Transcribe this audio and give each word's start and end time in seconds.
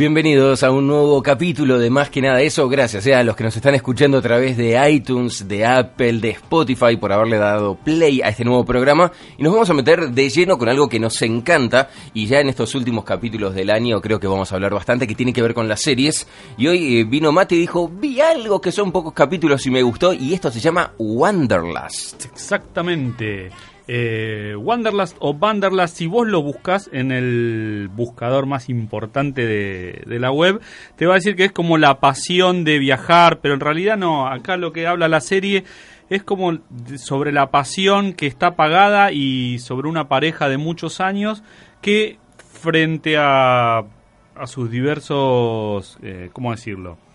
Bienvenidos 0.00 0.62
a 0.62 0.70
un 0.70 0.86
nuevo 0.86 1.22
capítulo 1.22 1.78
de 1.78 1.90
Más 1.90 2.08
que 2.08 2.22
nada 2.22 2.40
eso, 2.40 2.70
gracias 2.70 3.06
eh, 3.06 3.14
a 3.14 3.22
los 3.22 3.36
que 3.36 3.44
nos 3.44 3.54
están 3.54 3.74
escuchando 3.74 4.16
a 4.16 4.22
través 4.22 4.56
de 4.56 4.80
iTunes, 4.90 5.46
de 5.46 5.66
Apple, 5.66 6.20
de 6.20 6.30
Spotify 6.30 6.96
por 6.96 7.12
haberle 7.12 7.36
dado 7.36 7.74
play 7.74 8.22
a 8.22 8.30
este 8.30 8.42
nuevo 8.42 8.64
programa 8.64 9.12
y 9.36 9.42
nos 9.42 9.52
vamos 9.52 9.68
a 9.68 9.74
meter 9.74 10.08
de 10.08 10.30
lleno 10.30 10.56
con 10.56 10.70
algo 10.70 10.88
que 10.88 10.98
nos 10.98 11.20
encanta 11.20 11.90
y 12.14 12.24
ya 12.24 12.40
en 12.40 12.48
estos 12.48 12.74
últimos 12.74 13.04
capítulos 13.04 13.54
del 13.54 13.68
año 13.68 14.00
creo 14.00 14.18
que 14.18 14.26
vamos 14.26 14.50
a 14.50 14.54
hablar 14.54 14.72
bastante 14.72 15.06
que 15.06 15.14
tiene 15.14 15.34
que 15.34 15.42
ver 15.42 15.52
con 15.52 15.68
las 15.68 15.82
series 15.82 16.26
y 16.56 16.66
hoy 16.66 17.00
eh, 17.00 17.04
vino 17.04 17.30
Mate 17.30 17.56
y 17.56 17.58
dijo 17.58 17.86
vi 17.86 18.22
algo 18.22 18.58
que 18.58 18.72
son 18.72 18.92
pocos 18.92 19.12
capítulos 19.12 19.66
y 19.66 19.70
me 19.70 19.82
gustó 19.82 20.14
y 20.14 20.32
esto 20.32 20.50
se 20.50 20.60
llama 20.60 20.94
Wanderlust. 20.96 22.24
Exactamente. 22.24 23.50
Eh, 23.92 24.54
Wanderlust 24.56 25.16
o 25.18 25.32
Wanderlust, 25.32 25.96
si 25.96 26.06
vos 26.06 26.24
lo 26.24 26.42
buscas 26.42 26.88
en 26.92 27.10
el 27.10 27.90
buscador 27.92 28.46
más 28.46 28.68
importante 28.68 29.44
de, 29.44 30.20
la 30.20 30.30
web, 30.30 30.60
te 30.94 31.06
va 31.06 31.14
a 31.14 31.16
decir 31.16 31.34
que 31.34 31.46
es 31.46 31.50
como 31.50 31.76
la 31.76 31.98
pasión 31.98 32.62
de 32.62 32.78
viajar, 32.78 33.40
pero 33.40 33.52
en 33.54 33.58
realidad 33.58 33.96
no, 33.96 34.28
acá 34.28 34.56
lo 34.56 34.72
que 34.72 34.86
habla 34.86 35.08
la 35.08 35.20
serie 35.20 35.64
es 36.08 36.22
como 36.22 36.60
sobre 36.98 37.32
la 37.32 37.50
pasión 37.50 38.12
que 38.12 38.28
está 38.28 38.54
pagada 38.54 39.10
y 39.10 39.58
sobre 39.58 39.88
una 39.88 40.06
pareja 40.06 40.48
de 40.48 40.56
muchos 40.56 41.00
años 41.00 41.42
que 41.82 42.18
frente 42.36 43.16
a, 43.18 43.78
a 43.78 44.46
sus 44.46 44.70
diversos, 44.70 45.98
eh, 46.00 46.30
¿cómo 46.32 46.52
decirlo? 46.52 47.09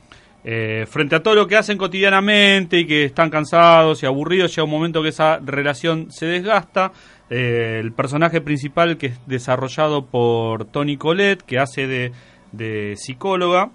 Eh, 0.47 0.85
frente 0.87 1.15
a 1.15 1.23
todo 1.23 1.33
lo 1.33 1.47
que 1.47 1.55
hacen 1.55 1.75
cotidianamente 1.75 2.77
y 2.77 2.85
que 2.85 3.05
están 3.05 3.31
cansados 3.31 4.03
y 4.03 4.05
aburridos, 4.05 4.51
llega 4.51 4.65
un 4.65 4.69
momento 4.69 5.01
que 5.01 5.09
esa 5.09 5.39
relación 5.39 6.11
se 6.11 6.27
desgasta. 6.27 6.91
Eh, 7.31 7.79
el 7.81 7.91
personaje 7.93 8.41
principal, 8.41 8.97
que 8.97 9.07
es 9.07 9.19
desarrollado 9.25 10.05
por 10.05 10.65
Tony 10.65 10.97
Colette, 10.97 11.41
que 11.41 11.57
hace 11.57 12.11
de, 12.51 12.93
psicóloga, 12.95 13.71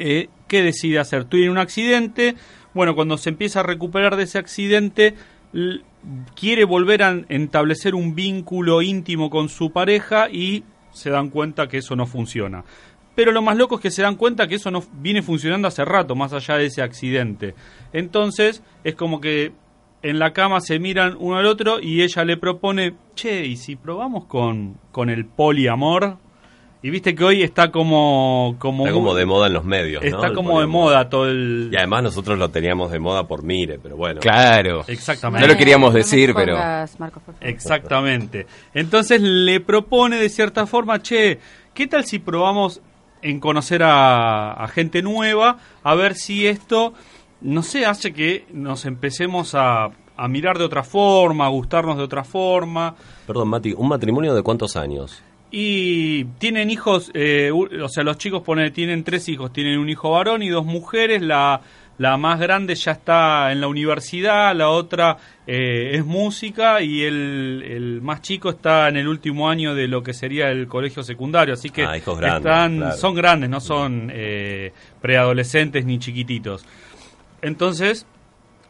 eh, 0.00 0.28
¿qué 0.48 0.62
decide 0.62 0.98
hacer? 0.98 1.24
Tiene 1.26 1.50
un 1.50 1.58
accidente. 1.58 2.34
Bueno, 2.74 2.96
cuando 2.96 3.16
se 3.16 3.30
empieza 3.30 3.60
a 3.60 3.62
recuperar 3.62 4.16
de 4.16 4.24
ese 4.24 4.38
accidente, 4.38 5.14
quiere 6.34 6.64
volver 6.64 7.04
a 7.04 7.16
establecer 7.28 7.94
un 7.94 8.16
vínculo 8.16 8.82
íntimo 8.82 9.30
con 9.30 9.48
su 9.48 9.70
pareja 9.70 10.28
y 10.30 10.64
se 10.92 11.10
dan 11.10 11.30
cuenta 11.30 11.68
que 11.68 11.78
eso 11.78 11.94
no 11.94 12.06
funciona. 12.06 12.64
Pero 13.16 13.32
lo 13.32 13.42
más 13.42 13.56
loco 13.56 13.76
es 13.76 13.80
que 13.80 13.90
se 13.90 14.02
dan 14.02 14.14
cuenta 14.14 14.46
que 14.46 14.54
eso 14.54 14.70
no 14.70 14.84
viene 14.92 15.22
funcionando 15.22 15.66
hace 15.66 15.84
rato, 15.84 16.14
más 16.14 16.32
allá 16.32 16.58
de 16.58 16.66
ese 16.66 16.82
accidente. 16.82 17.54
Entonces, 17.92 18.62
es 18.84 18.94
como 18.94 19.20
que 19.20 19.52
en 20.02 20.18
la 20.18 20.32
cama 20.32 20.60
se 20.60 20.78
miran 20.78 21.16
uno 21.18 21.38
al 21.38 21.46
otro 21.46 21.80
y 21.80 22.02
ella 22.02 22.24
le 22.24 22.36
propone, 22.36 22.94
che, 23.14 23.46
¿y 23.46 23.56
si 23.56 23.74
probamos 23.74 24.26
con, 24.26 24.78
con 24.92 25.08
el 25.08 25.24
poliamor? 25.24 26.18
Y 26.82 26.90
viste 26.90 27.14
que 27.14 27.24
hoy 27.24 27.42
está 27.42 27.72
como... 27.72 28.54
como 28.58 28.84
está 28.84 28.94
como 28.94 29.14
de 29.14 29.24
moda 29.24 29.46
en 29.46 29.54
los 29.54 29.64
medios, 29.64 30.04
¿no? 30.04 30.08
Está 30.08 30.34
como 30.34 30.60
de 30.60 30.66
moda 30.66 31.08
todo 31.08 31.26
el... 31.26 31.70
Y 31.72 31.76
además 31.76 32.02
nosotros 32.02 32.38
lo 32.38 32.50
teníamos 32.50 32.92
de 32.92 32.98
moda 33.00 33.26
por 33.26 33.42
Mire, 33.42 33.78
pero 33.82 33.96
bueno. 33.96 34.20
Claro. 34.20 34.84
Exactamente. 34.86 35.44
No 35.44 35.52
lo 35.52 35.58
queríamos 35.58 35.94
decir, 35.94 36.34
pero... 36.34 36.56
Exactamente. 37.40 38.46
Entonces 38.74 39.22
le 39.22 39.60
propone 39.60 40.16
de 40.16 40.28
cierta 40.28 40.66
forma, 40.66 41.00
che, 41.00 41.40
¿qué 41.72 41.86
tal 41.86 42.04
si 42.04 42.18
probamos 42.18 42.82
en 43.30 43.40
conocer 43.40 43.82
a, 43.82 44.52
a, 44.52 44.68
gente 44.68 45.02
nueva, 45.02 45.58
a 45.82 45.94
ver 45.94 46.14
si 46.14 46.46
esto, 46.46 46.94
no 47.40 47.62
sé, 47.62 47.84
hace 47.84 48.12
que 48.12 48.46
nos 48.52 48.84
empecemos 48.84 49.54
a, 49.54 49.90
a, 50.16 50.28
mirar 50.28 50.58
de 50.58 50.64
otra 50.64 50.84
forma, 50.84 51.46
a 51.46 51.48
gustarnos 51.48 51.96
de 51.96 52.04
otra 52.04 52.24
forma. 52.24 52.94
Perdón, 53.26 53.48
Mati, 53.48 53.74
¿un 53.76 53.88
matrimonio 53.88 54.34
de 54.34 54.42
cuántos 54.42 54.76
años? 54.76 55.22
Y 55.50 56.24
tienen 56.38 56.70
hijos, 56.70 57.10
eh, 57.14 57.50
o 57.52 57.88
sea, 57.88 58.04
los 58.04 58.18
chicos 58.18 58.42
pone, 58.42 58.70
tienen 58.70 59.04
tres 59.04 59.28
hijos, 59.28 59.52
tienen 59.52 59.78
un 59.78 59.88
hijo 59.88 60.10
varón 60.10 60.42
y 60.42 60.48
dos 60.48 60.64
mujeres, 60.64 61.22
la, 61.22 61.60
la 61.98 62.16
más 62.16 62.38
grande 62.38 62.74
ya 62.74 62.92
está 62.92 63.50
en 63.52 63.60
la 63.60 63.68
universidad, 63.68 64.54
la 64.54 64.68
otra 64.68 65.16
eh, 65.46 65.92
es 65.94 66.04
música 66.04 66.82
y 66.82 67.02
el, 67.02 67.62
el, 67.66 68.02
más 68.02 68.20
chico 68.20 68.50
está 68.50 68.88
en 68.88 68.96
el 68.96 69.08
último 69.08 69.48
año 69.48 69.74
de 69.74 69.88
lo 69.88 70.02
que 70.02 70.12
sería 70.12 70.50
el 70.50 70.66
colegio 70.68 71.02
secundario, 71.02 71.54
así 71.54 71.70
que 71.70 71.84
ah, 71.84 71.96
hijos 71.96 72.18
grandes, 72.18 72.38
están, 72.38 72.76
claro. 72.76 72.96
son 72.96 73.14
grandes, 73.14 73.50
no 73.50 73.60
son 73.60 74.10
eh, 74.12 74.72
preadolescentes 75.00 75.86
ni 75.86 75.98
chiquititos. 75.98 76.66
Entonces 77.40 78.06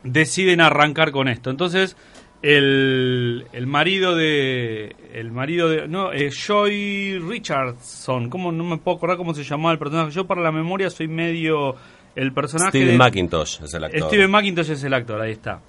deciden 0.05 0.61
arrancar 0.61 1.11
con 1.11 1.29
esto. 1.29 1.51
Entonces 1.51 1.97
el, 2.43 3.47
el 3.53 3.67
marido 3.67 4.15
de 4.15 4.95
el 5.13 5.33
marido 5.33 5.69
de 5.69 5.89
no 5.89 6.13
eh, 6.13 6.31
Joy 6.31 7.19
Richardson, 7.19 8.29
cómo 8.29 8.53
no 8.53 8.63
me 8.63 8.77
puedo 8.77 8.99
acordar 8.99 9.17
cómo 9.17 9.35
se 9.35 9.43
llamaba 9.43 9.73
el 9.73 9.79
personaje. 9.79 10.13
Yo 10.13 10.27
para 10.27 10.43
la 10.43 10.53
memoria 10.53 10.91
soy 10.91 11.09
medio 11.09 11.75
el 12.16 12.32
personaje 12.32 12.71
Steven 12.71 12.99
de, 12.99 12.99
McIntosh 12.99 13.62
es 13.62 13.75
el 13.75 13.84
actor. 13.84 14.09
Steven 14.09 14.31
McIntosh 14.31 14.71
es 14.71 14.82
el 14.82 14.94
actor, 14.94 15.21
ahí 15.21 15.32
está. 15.32 15.60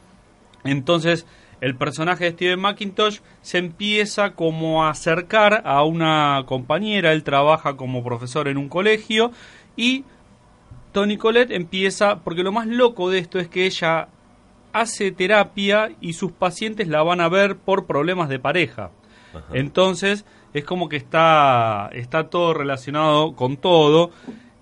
Entonces, 0.63 1.27
el 1.61 1.75
personaje 1.75 2.25
de 2.25 2.31
Steven 2.31 2.59
McIntosh 2.59 3.19
se 3.41 3.57
empieza 3.57 4.31
como 4.33 4.85
a 4.85 4.89
acercar 4.89 5.61
a 5.65 5.83
una 5.83 6.43
compañera, 6.45 7.11
él 7.11 7.23
trabaja 7.23 7.75
como 7.75 8.03
profesor 8.03 8.47
en 8.47 8.57
un 8.57 8.69
colegio 8.69 9.31
y 9.75 10.05
Tony 10.93 11.17
Colette 11.17 11.51
empieza, 11.51 12.19
porque 12.19 12.43
lo 12.43 12.51
más 12.51 12.67
loco 12.67 13.09
de 13.09 13.19
esto 13.19 13.39
es 13.39 13.49
que 13.49 13.65
ella 13.65 14.07
hace 14.73 15.11
terapia 15.11 15.91
y 16.01 16.13
sus 16.13 16.31
pacientes 16.31 16.87
la 16.87 17.03
van 17.03 17.21
a 17.21 17.29
ver 17.29 17.57
por 17.57 17.85
problemas 17.85 18.29
de 18.29 18.39
pareja. 18.39 18.91
Ajá. 19.33 19.45
Entonces, 19.53 20.25
es 20.53 20.63
como 20.63 20.89
que 20.89 20.95
está, 20.95 21.89
está 21.93 22.29
todo 22.29 22.53
relacionado 22.53 23.35
con 23.35 23.57
todo. 23.57 24.11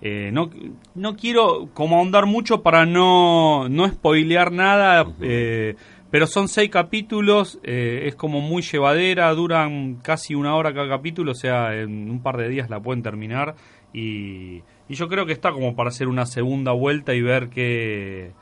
Eh, 0.02 0.30
no, 0.32 0.50
no 0.94 1.16
quiero 1.16 1.70
como 1.72 1.96
ahondar 1.96 2.26
mucho 2.26 2.62
para 2.62 2.84
no, 2.84 3.68
no 3.68 3.88
spoilear 3.88 4.52
nada, 4.52 5.02
uh 5.02 5.06
-huh. 5.06 5.14
eh, 5.22 5.76
pero 6.10 6.26
son 6.26 6.48
seis 6.48 6.70
capítulos, 6.70 7.58
eh, 7.62 8.02
es 8.04 8.14
como 8.14 8.40
muy 8.40 8.62
llevadera, 8.62 9.32
duran 9.32 9.96
casi 10.02 10.34
una 10.34 10.54
hora 10.54 10.74
cada 10.74 10.88
capítulo, 10.88 11.32
o 11.32 11.34
sea, 11.34 11.74
en 11.74 12.10
un 12.10 12.22
par 12.22 12.36
de 12.36 12.48
días 12.48 12.68
la 12.68 12.80
pueden 12.80 13.02
terminar 13.02 13.54
y, 13.92 14.62
y 14.88 14.94
yo 14.94 15.08
creo 15.08 15.24
que 15.24 15.32
está 15.32 15.50
como 15.50 15.74
para 15.74 15.88
hacer 15.88 16.08
una 16.08 16.26
segunda 16.26 16.72
vuelta 16.72 17.14
y 17.14 17.22
ver 17.22 17.48
qué, 17.48 18.32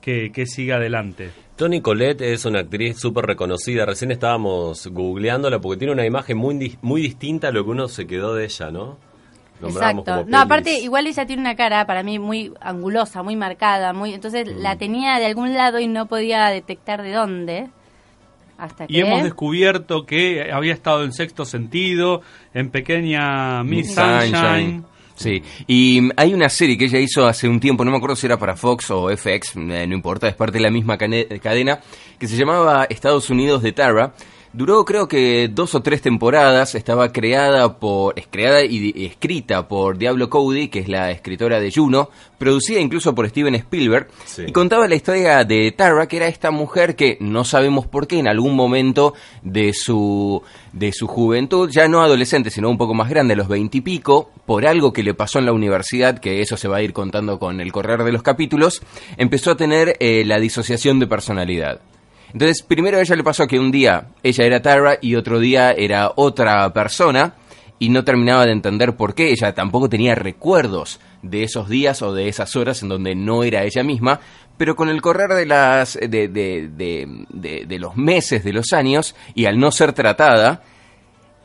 qué, 0.00 0.32
qué 0.32 0.46
sigue 0.46 0.72
adelante. 0.72 1.30
Tony 1.56 1.80
Colette 1.80 2.22
es 2.22 2.44
una 2.44 2.60
actriz 2.60 2.98
súper 2.98 3.24
reconocida, 3.26 3.86
recién 3.86 4.10
estábamos 4.10 4.88
googleándola 4.88 5.60
porque 5.60 5.78
tiene 5.78 5.92
una 5.92 6.04
imagen 6.04 6.36
muy, 6.36 6.76
muy 6.82 7.02
distinta 7.02 7.48
a 7.48 7.52
lo 7.52 7.64
que 7.64 7.70
uno 7.70 7.86
se 7.86 8.06
quedó 8.08 8.34
de 8.34 8.44
ella, 8.46 8.72
¿no? 8.72 8.98
Exacto. 9.62 10.24
No, 10.26 10.38
aparte, 10.38 10.78
igual 10.80 11.06
ella 11.06 11.26
tiene 11.26 11.42
una 11.42 11.56
cara 11.56 11.86
para 11.86 12.02
mí 12.02 12.18
muy 12.18 12.52
angulosa, 12.60 13.22
muy 13.22 13.36
marcada, 13.36 13.92
muy 13.92 14.12
entonces 14.12 14.46
mm. 14.46 14.60
la 14.60 14.76
tenía 14.76 15.18
de 15.18 15.26
algún 15.26 15.54
lado 15.54 15.80
y 15.80 15.86
no 15.86 16.06
podía 16.06 16.46
detectar 16.48 17.02
de 17.02 17.12
dónde. 17.12 17.70
Hasta 18.58 18.84
y 18.84 18.94
que... 18.94 19.00
hemos 19.00 19.22
descubierto 19.22 20.06
que 20.06 20.52
había 20.52 20.72
estado 20.72 21.04
en 21.04 21.12
sexto 21.12 21.44
sentido, 21.44 22.22
en 22.52 22.70
pequeña 22.70 23.62
Miss 23.64 23.94
Sunshine. 23.94 24.34
Sunshine. 24.34 24.84
Sí, 25.16 25.42
y 25.68 26.08
hay 26.16 26.34
una 26.34 26.48
serie 26.48 26.76
que 26.76 26.86
ella 26.86 26.98
hizo 26.98 27.24
hace 27.26 27.48
un 27.48 27.60
tiempo, 27.60 27.84
no 27.84 27.92
me 27.92 27.98
acuerdo 27.98 28.16
si 28.16 28.26
era 28.26 28.36
para 28.36 28.56
Fox 28.56 28.90
o 28.90 29.16
FX, 29.16 29.54
eh, 29.56 29.86
no 29.86 29.94
importa, 29.94 30.26
es 30.26 30.34
parte 30.34 30.58
de 30.58 30.64
la 30.64 30.70
misma 30.70 30.98
cadena, 30.98 31.78
que 32.18 32.26
se 32.26 32.36
llamaba 32.36 32.84
Estados 32.90 33.30
Unidos 33.30 33.62
de 33.62 33.72
Tara, 33.72 34.14
Duró 34.54 34.84
creo 34.84 35.08
que 35.08 35.48
dos 35.48 35.74
o 35.74 35.82
tres 35.82 36.00
temporadas, 36.00 36.76
estaba 36.76 37.10
creada 37.10 37.76
por, 37.80 38.16
es 38.16 38.28
creada 38.30 38.64
y 38.64 39.04
escrita 39.04 39.66
por 39.66 39.98
Diablo 39.98 40.30
Cody, 40.30 40.68
que 40.68 40.78
es 40.78 40.88
la 40.88 41.10
escritora 41.10 41.58
de 41.58 41.72
Juno, 41.72 42.08
producida 42.38 42.78
incluso 42.78 43.16
por 43.16 43.28
Steven 43.28 43.56
Spielberg, 43.56 44.06
sí. 44.24 44.44
y 44.46 44.52
contaba 44.52 44.86
la 44.86 44.94
historia 44.94 45.42
de 45.42 45.72
Tara, 45.72 46.06
que 46.06 46.18
era 46.18 46.28
esta 46.28 46.52
mujer 46.52 46.94
que 46.94 47.18
no 47.18 47.44
sabemos 47.44 47.88
por 47.88 48.06
qué 48.06 48.20
en 48.20 48.28
algún 48.28 48.54
momento 48.54 49.14
de 49.42 49.72
su, 49.72 50.40
de 50.72 50.92
su 50.92 51.08
juventud, 51.08 51.68
ya 51.68 51.88
no 51.88 52.02
adolescente, 52.02 52.50
sino 52.50 52.70
un 52.70 52.78
poco 52.78 52.94
más 52.94 53.10
grande, 53.10 53.34
a 53.34 53.36
los 53.36 53.48
veintipico, 53.48 54.30
por 54.46 54.68
algo 54.68 54.92
que 54.92 55.02
le 55.02 55.14
pasó 55.14 55.40
en 55.40 55.46
la 55.46 55.52
universidad, 55.52 56.20
que 56.20 56.40
eso 56.40 56.56
se 56.56 56.68
va 56.68 56.76
a 56.76 56.82
ir 56.82 56.92
contando 56.92 57.40
con 57.40 57.60
el 57.60 57.72
correr 57.72 58.04
de 58.04 58.12
los 58.12 58.22
capítulos, 58.22 58.82
empezó 59.16 59.50
a 59.50 59.56
tener 59.56 59.96
eh, 59.98 60.24
la 60.24 60.38
disociación 60.38 61.00
de 61.00 61.08
personalidad. 61.08 61.80
Entonces, 62.34 62.62
primero 62.62 62.98
a 62.98 63.00
ella 63.00 63.14
le 63.14 63.22
pasó 63.22 63.46
que 63.46 63.60
un 63.60 63.70
día 63.70 64.08
ella 64.24 64.44
era 64.44 64.60
Tara 64.60 64.98
y 65.00 65.14
otro 65.14 65.38
día 65.38 65.70
era 65.70 66.10
otra 66.16 66.72
persona 66.72 67.34
y 67.78 67.90
no 67.90 68.02
terminaba 68.02 68.44
de 68.44 68.50
entender 68.50 68.96
por 68.96 69.14
qué. 69.14 69.30
Ella 69.30 69.54
tampoco 69.54 69.88
tenía 69.88 70.16
recuerdos 70.16 70.98
de 71.22 71.44
esos 71.44 71.68
días 71.68 72.02
o 72.02 72.12
de 72.12 72.28
esas 72.28 72.56
horas 72.56 72.82
en 72.82 72.88
donde 72.88 73.14
no 73.14 73.44
era 73.44 73.62
ella 73.62 73.84
misma, 73.84 74.18
pero 74.56 74.74
con 74.74 74.88
el 74.88 75.00
correr 75.00 75.30
de, 75.30 75.46
las, 75.46 75.94
de, 75.94 76.26
de, 76.26 76.68
de, 76.68 77.66
de 77.66 77.78
los 77.78 77.96
meses, 77.96 78.42
de 78.42 78.52
los 78.52 78.72
años, 78.72 79.14
y 79.36 79.46
al 79.46 79.60
no 79.60 79.70
ser 79.70 79.92
tratada, 79.92 80.64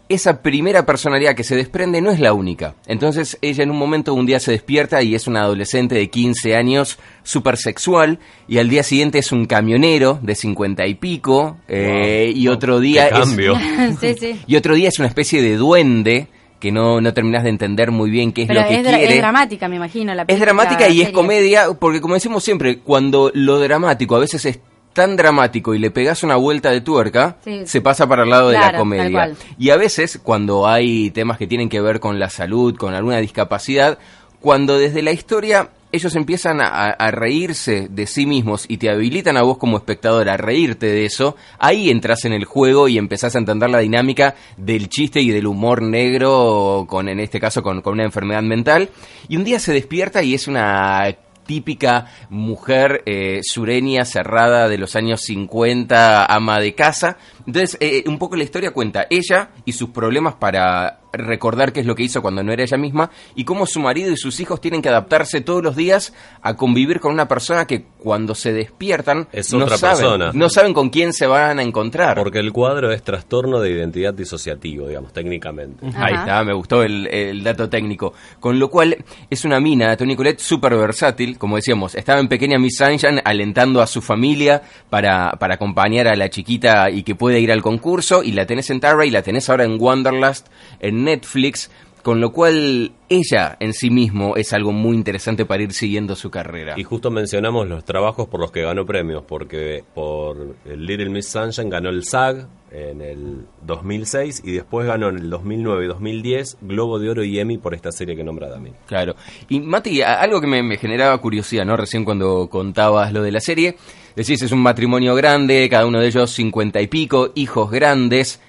esa 0.10 0.42
primera 0.42 0.88
personalidad 0.88 1.36
que 1.36 1.44
se 1.44 1.56
desprende 1.56 2.02
no 2.02 2.10
es 2.10 2.20
la 2.20 2.34
única. 2.34 2.76
Entonces 2.88 3.38
ella 3.42 3.64
en 3.64 3.70
un 3.70 3.78
momento, 3.78 4.16
un 4.16 4.26
día 4.26 4.40
se 4.40 4.52
despierta 4.52 5.04
y 5.04 5.14
es 5.14 5.28
una 5.28 5.42
adolescente 5.42 5.94
de 5.94 6.10
15 6.10 6.56
años, 6.56 6.98
súper 7.24 7.58
sexual, 7.58 8.18
y 8.48 8.58
al 8.58 8.70
día 8.70 8.82
siguiente 8.82 9.20
es 9.20 9.32
un 9.32 9.46
camionero 9.46 10.20
de 10.24 10.34
50 10.34 10.88
y 10.88 10.96
pico, 10.96 11.58
eh, 11.68 12.34
y 12.36 12.48
otro 12.48 12.80
día 12.80 13.08
es, 13.08 13.38
y 14.48 14.56
otro 14.56 14.74
día 14.74 14.90
es 14.90 14.98
una 14.98 15.08
especie 15.08 15.44
de 15.44 15.56
duende 15.56 16.28
que 16.60 16.72
no, 16.72 17.00
no 17.00 17.14
terminas 17.14 17.44
de 17.44 17.50
entender 17.50 17.92
muy 17.92 18.10
bien 18.10 18.34
qué 18.34 18.44
es 18.44 18.50
lo 18.50 18.56
que 18.68 18.76
es 18.76 18.82
quiere. 18.82 19.14
Es 19.14 19.18
dramática, 19.18 19.68
me 19.68 19.78
imagino. 19.78 20.14
La 20.14 20.26
es 20.28 20.40
dramática 20.40 20.90
y 20.90 21.02
es 21.02 21.12
comedia, 21.12 21.68
porque 21.80 22.02
como 22.02 22.16
decimos 22.16 22.44
siempre, 22.44 22.80
cuando 22.80 23.32
lo 23.34 23.60
dramático 23.60 24.16
a 24.16 24.20
veces 24.20 24.44
es 24.46 24.60
tan 25.00 25.16
dramático 25.16 25.74
y 25.74 25.80
le 25.80 25.92
pegas 25.92 26.24
una 26.24 26.36
vuelta 26.36 26.72
de 26.72 26.82
tuerca, 26.82 27.38
se 27.64 27.80
pasa 27.80 28.06
para 28.06 28.24
el 28.24 28.30
lado 28.30 28.50
de 28.50 28.60
la 28.60 28.76
comedia. 28.76 29.32
Y 29.58 29.70
a 29.70 29.78
veces, 29.78 30.20
cuando 30.22 30.68
hay 30.68 31.10
temas 31.12 31.38
que 31.38 31.48
tienen 31.48 31.70
que 31.70 31.80
ver 31.80 32.02
con 32.02 32.20
la 32.20 32.30
salud, 32.30 32.76
con 32.76 32.94
alguna 32.94 33.20
discapacidad, 33.20 33.98
cuando 34.42 34.78
desde 34.78 35.02
la 35.02 35.14
historia 35.14 35.70
ellos 35.94 36.18
empiezan 36.18 36.60
a, 36.60 37.12
reírse 37.12 37.88
de 37.90 38.08
sí 38.08 38.26
mismos 38.26 38.66
y 38.68 38.76
te 38.76 38.90
habilitan 38.90 39.38
a 39.38 39.42
vos 39.42 39.58
como 39.58 39.78
espectador 39.78 40.28
a 40.28 40.36
reírte 40.36 40.88
de 40.88 41.06
eso, 41.06 41.38
ahí 41.60 41.90
entras 41.90 42.26
en 42.26 42.34
el 42.34 42.44
juego 42.44 42.90
y 42.90 42.98
empezás 42.98 43.36
a 43.36 43.40
entender 43.40 43.70
la 43.70 43.80
dinámica 43.80 44.36
del 44.58 44.90
chiste 44.90 45.22
y 45.22 45.32
del 45.32 45.48
humor 45.48 45.82
negro, 45.82 46.86
con 46.90 47.08
en 47.08 47.22
este 47.22 47.40
caso 47.40 47.64
con, 47.64 47.82
con 47.82 47.94
una 47.94 48.04
enfermedad 48.04 48.44
mental. 48.44 48.90
Y 49.30 49.38
un 49.38 49.46
día 49.46 49.60
se 49.60 49.72
despierta 49.72 50.22
y 50.24 50.34
es 50.34 50.50
una 50.50 51.06
típica 51.50 52.06
mujer 52.30 53.02
eh, 53.08 53.40
sureña 53.42 54.06
cerrada 54.06 54.70
de 54.70 54.78
los 54.78 54.96
años 54.96 55.22
50, 55.22 56.24
ama 56.28 56.60
de 56.60 56.76
casa. 56.76 57.18
Entonces, 57.48 57.76
eh, 57.80 58.04
un 58.06 58.20
poco 58.20 58.36
la 58.36 58.44
historia 58.44 58.70
cuenta 58.70 59.08
ella 59.10 59.50
y 59.66 59.72
sus 59.72 59.90
problemas 59.90 60.36
para 60.36 60.99
recordar 61.14 61.74
qué 61.74 61.80
es 61.82 61.86
lo 61.86 61.96
que 61.96 62.04
hizo 62.04 62.22
cuando 62.22 62.44
no 62.44 62.52
era 62.52 62.64
ella 62.64 62.78
misma 62.78 63.10
y 63.36 63.44
cómo 63.44 63.66
su 63.66 63.80
marido 63.80 64.12
y 64.12 64.18
sus 64.18 64.40
hijos 64.40 64.62
tienen 64.62 64.82
que 64.82 64.90
adaptarse 64.90 65.42
todos 65.42 65.64
los 65.64 65.76
días 65.76 66.14
a 66.42 66.56
convivir 66.56 67.00
con 67.00 67.14
una 67.14 67.28
persona 67.28 67.66
que 67.66 67.86
cuando 67.98 68.36
se 68.36 68.54
despiertan 68.54 69.28
no, 69.54 69.68
saben, 69.70 70.32
no 70.34 70.50
saben 70.50 70.74
con 70.74 70.90
quién 70.90 71.14
se 71.14 71.28
van 71.28 71.60
a 71.60 71.64
encontrar. 71.64 72.18
Porque 72.18 72.40
el 72.40 72.52
cuadro 72.52 72.92
es 72.92 73.04
trastorno 73.04 73.60
de 73.60 73.72
identidad 73.72 74.14
disociativo, 74.14 74.88
digamos, 74.88 75.14
técnicamente. 75.14 75.86
Ahí 75.96 76.14
está, 76.14 76.44
me 76.44 76.54
gustó 76.54 76.84
el, 76.84 77.44
dato 77.44 77.70
técnico. 77.70 78.14
Con 78.40 78.60
lo 78.60 78.70
cual 78.70 78.98
es 79.30 79.46
una 79.46 79.60
mina, 79.60 79.96
Tony 79.98 80.16
Colette, 80.16 80.40
súper 80.40 80.76
versátil, 80.76 81.38
como 81.38 81.56
decíamos, 81.56 81.96
estaba 81.96 82.20
en 82.20 82.28
pequeña 82.28 82.58
Miss 82.58 82.78
Sunshine 82.78 83.22
alentando 83.24 83.82
a 83.82 83.88
su 83.88 84.02
familia 84.02 84.62
para, 84.90 85.32
para 85.40 85.56
acompañar 85.56 86.08
a 86.08 86.16
la 86.16 86.30
chiquita 86.30 86.90
y 86.90 87.04
que 87.04 87.16
pueda 87.16 87.38
ir 87.38 87.52
al 87.52 87.62
concurso 87.62 88.24
y 88.24 88.32
la 88.32 88.46
tenés 88.46 88.70
en 88.70 88.80
Tara 88.80 89.06
y 89.06 89.12
la 89.12 89.22
tenés 89.22 89.50
ahora 89.50 89.66
en 89.66 89.78
Wanderlust, 89.80 90.48
en 90.80 90.99
Netflix, 91.04 91.70
con 92.04 92.22
lo 92.22 92.32
cual 92.32 92.92
ella 93.10 93.58
en 93.60 93.74
sí 93.74 93.90
mismo 93.90 94.36
es 94.36 94.54
algo 94.54 94.72
muy 94.72 94.96
interesante 94.96 95.46
para 95.46 95.64
ir 95.64 95.74
siguiendo 95.74 96.16
su 96.16 96.30
carrera. 96.30 96.76
Y 96.78 96.84
justo 96.84 97.12
mencionamos 97.12 97.68
los 97.68 97.84
trabajos 97.84 98.28
por 98.28 98.40
los 98.40 98.52
que 98.52 98.62
ganó 98.62 98.86
premios, 98.86 99.24
porque 99.28 99.84
por 99.94 100.56
Little 100.66 101.10
Miss 101.10 101.28
Sunshine 101.28 101.70
ganó 101.70 101.90
el 101.90 102.04
SAG 102.06 102.48
en 102.72 103.02
el 103.02 103.46
2006 103.66 104.44
y 104.46 104.52
después 104.52 104.88
ganó 104.88 105.10
en 105.10 105.18
el 105.18 105.30
2009 105.30 105.86
y 105.86 105.88
2010 105.88 106.58
Globo 106.62 107.00
de 107.00 107.10
Oro 107.10 107.24
y 107.24 107.40
Emmy 107.40 107.58
por 107.58 107.74
esta 107.74 107.92
serie 107.92 108.16
que 108.16 108.24
nombra 108.24 108.48
Dami. 108.48 108.72
Claro. 108.86 109.16
Y 109.50 109.60
Mati, 109.60 110.02
algo 110.02 110.40
que 110.40 110.48
me, 110.48 110.62
me 110.64 110.78
generaba 110.78 111.18
curiosidad, 111.18 111.66
¿no? 111.66 111.76
Recién 111.76 112.06
cuando 112.06 112.48
contabas 112.50 113.12
lo 113.12 113.24
de 113.24 113.32
la 113.32 113.40
serie, 113.40 113.76
decís 114.16 114.42
es 114.42 114.52
un 114.52 114.62
matrimonio 114.62 115.16
grande, 115.16 115.68
cada 115.70 115.86
uno 115.86 116.00
de 116.00 116.08
ellos 116.08 116.32
cincuenta 116.32 116.80
y 116.82 116.88
pico, 116.88 117.32
hijos 117.36 117.72
grandes 117.72 118.40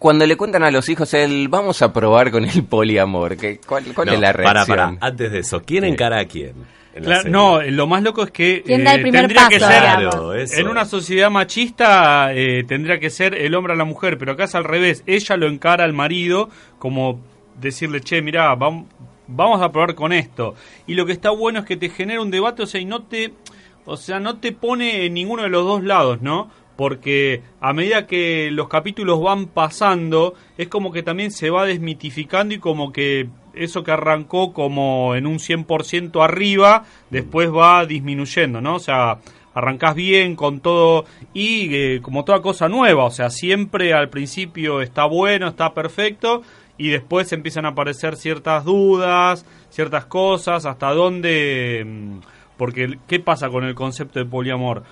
cuando 0.00 0.26
le 0.26 0.36
cuentan 0.36 0.62
a 0.62 0.70
los 0.70 0.88
hijos 0.88 1.12
él, 1.12 1.48
vamos 1.48 1.82
a 1.82 1.92
probar 1.92 2.30
con 2.30 2.44
el 2.44 2.64
poliamor, 2.64 3.36
¿qué, 3.36 3.60
¿cuál, 3.64 3.84
es 3.86 4.18
la 4.18 4.32
reacción? 4.32 4.42
Para, 4.42 4.64
para, 4.64 4.96
antes 4.98 5.30
de 5.30 5.38
eso, 5.40 5.62
¿quién 5.62 5.84
encara 5.84 6.20
a 6.20 6.24
quién? 6.24 6.54
no, 7.26 7.62
lo 7.62 7.86
más 7.86 8.02
loco 8.02 8.24
es 8.24 8.30
que 8.30 8.62
¿Quién 8.64 8.82
da 8.82 8.94
el 8.94 9.00
eh, 9.00 9.02
primer 9.02 9.20
tendría 9.20 9.42
paso, 9.42 10.32
que 10.32 10.46
ser 10.46 10.60
en 10.60 10.68
una 10.68 10.86
sociedad 10.86 11.30
machista 11.30 12.32
eh, 12.32 12.64
tendría 12.64 12.98
que 12.98 13.10
ser 13.10 13.34
el 13.34 13.54
hombre 13.54 13.74
a 13.74 13.76
la 13.76 13.84
mujer, 13.84 14.16
pero 14.16 14.32
acá 14.32 14.44
es 14.44 14.54
al 14.54 14.64
revés, 14.64 15.04
ella 15.06 15.36
lo 15.36 15.46
encara 15.46 15.84
al 15.84 15.92
marido 15.92 16.48
como 16.78 17.20
decirle, 17.60 18.00
"Che, 18.00 18.22
mira, 18.22 18.54
vamos 18.54 18.86
vamos 19.28 19.60
a 19.60 19.70
probar 19.70 19.94
con 19.94 20.14
esto." 20.14 20.54
Y 20.86 20.94
lo 20.94 21.04
que 21.04 21.12
está 21.12 21.28
bueno 21.28 21.60
es 21.60 21.66
que 21.66 21.76
te 21.76 21.90
genera 21.90 22.22
un 22.22 22.30
debate, 22.30 22.62
o 22.62 22.66
sea, 22.66 22.80
y 22.80 22.86
no 22.86 23.02
te 23.02 23.34
o 23.84 23.96
sea, 23.96 24.20
no 24.20 24.38
te 24.38 24.52
pone 24.52 25.06
en 25.06 25.14
ninguno 25.14 25.42
de 25.42 25.48
los 25.48 25.64
dos 25.64 25.82
lados, 25.82 26.22
¿no? 26.22 26.50
Porque 26.80 27.42
a 27.60 27.74
medida 27.74 28.06
que 28.06 28.48
los 28.50 28.66
capítulos 28.68 29.20
van 29.20 29.48
pasando, 29.48 30.32
es 30.56 30.68
como 30.68 30.92
que 30.92 31.02
también 31.02 31.30
se 31.30 31.50
va 31.50 31.66
desmitificando 31.66 32.54
y 32.54 32.58
como 32.58 32.90
que 32.90 33.28
eso 33.52 33.84
que 33.84 33.90
arrancó 33.90 34.54
como 34.54 35.14
en 35.14 35.26
un 35.26 35.40
100% 35.40 36.24
arriba, 36.24 36.86
después 37.10 37.52
va 37.52 37.84
disminuyendo, 37.84 38.62
¿no? 38.62 38.76
O 38.76 38.78
sea, 38.78 39.18
arrancás 39.52 39.94
bien 39.94 40.36
con 40.36 40.60
todo 40.60 41.04
y 41.34 41.68
eh, 41.74 42.00
como 42.00 42.24
toda 42.24 42.40
cosa 42.40 42.66
nueva, 42.70 43.04
o 43.04 43.10
sea, 43.10 43.28
siempre 43.28 43.92
al 43.92 44.08
principio 44.08 44.80
está 44.80 45.04
bueno, 45.04 45.48
está 45.48 45.74
perfecto 45.74 46.40
y 46.78 46.88
después 46.88 47.30
empiezan 47.34 47.66
a 47.66 47.72
aparecer 47.72 48.16
ciertas 48.16 48.64
dudas, 48.64 49.44
ciertas 49.68 50.06
cosas, 50.06 50.64
hasta 50.64 50.94
dónde... 50.94 51.84
Mm, 51.86 52.20
porque, 52.56 52.98
¿qué 53.06 53.20
pasa 53.20 53.48
con 53.48 53.64
el 53.64 53.74
concepto 53.74 54.18
de 54.18 54.26
poliamor? 54.26 54.82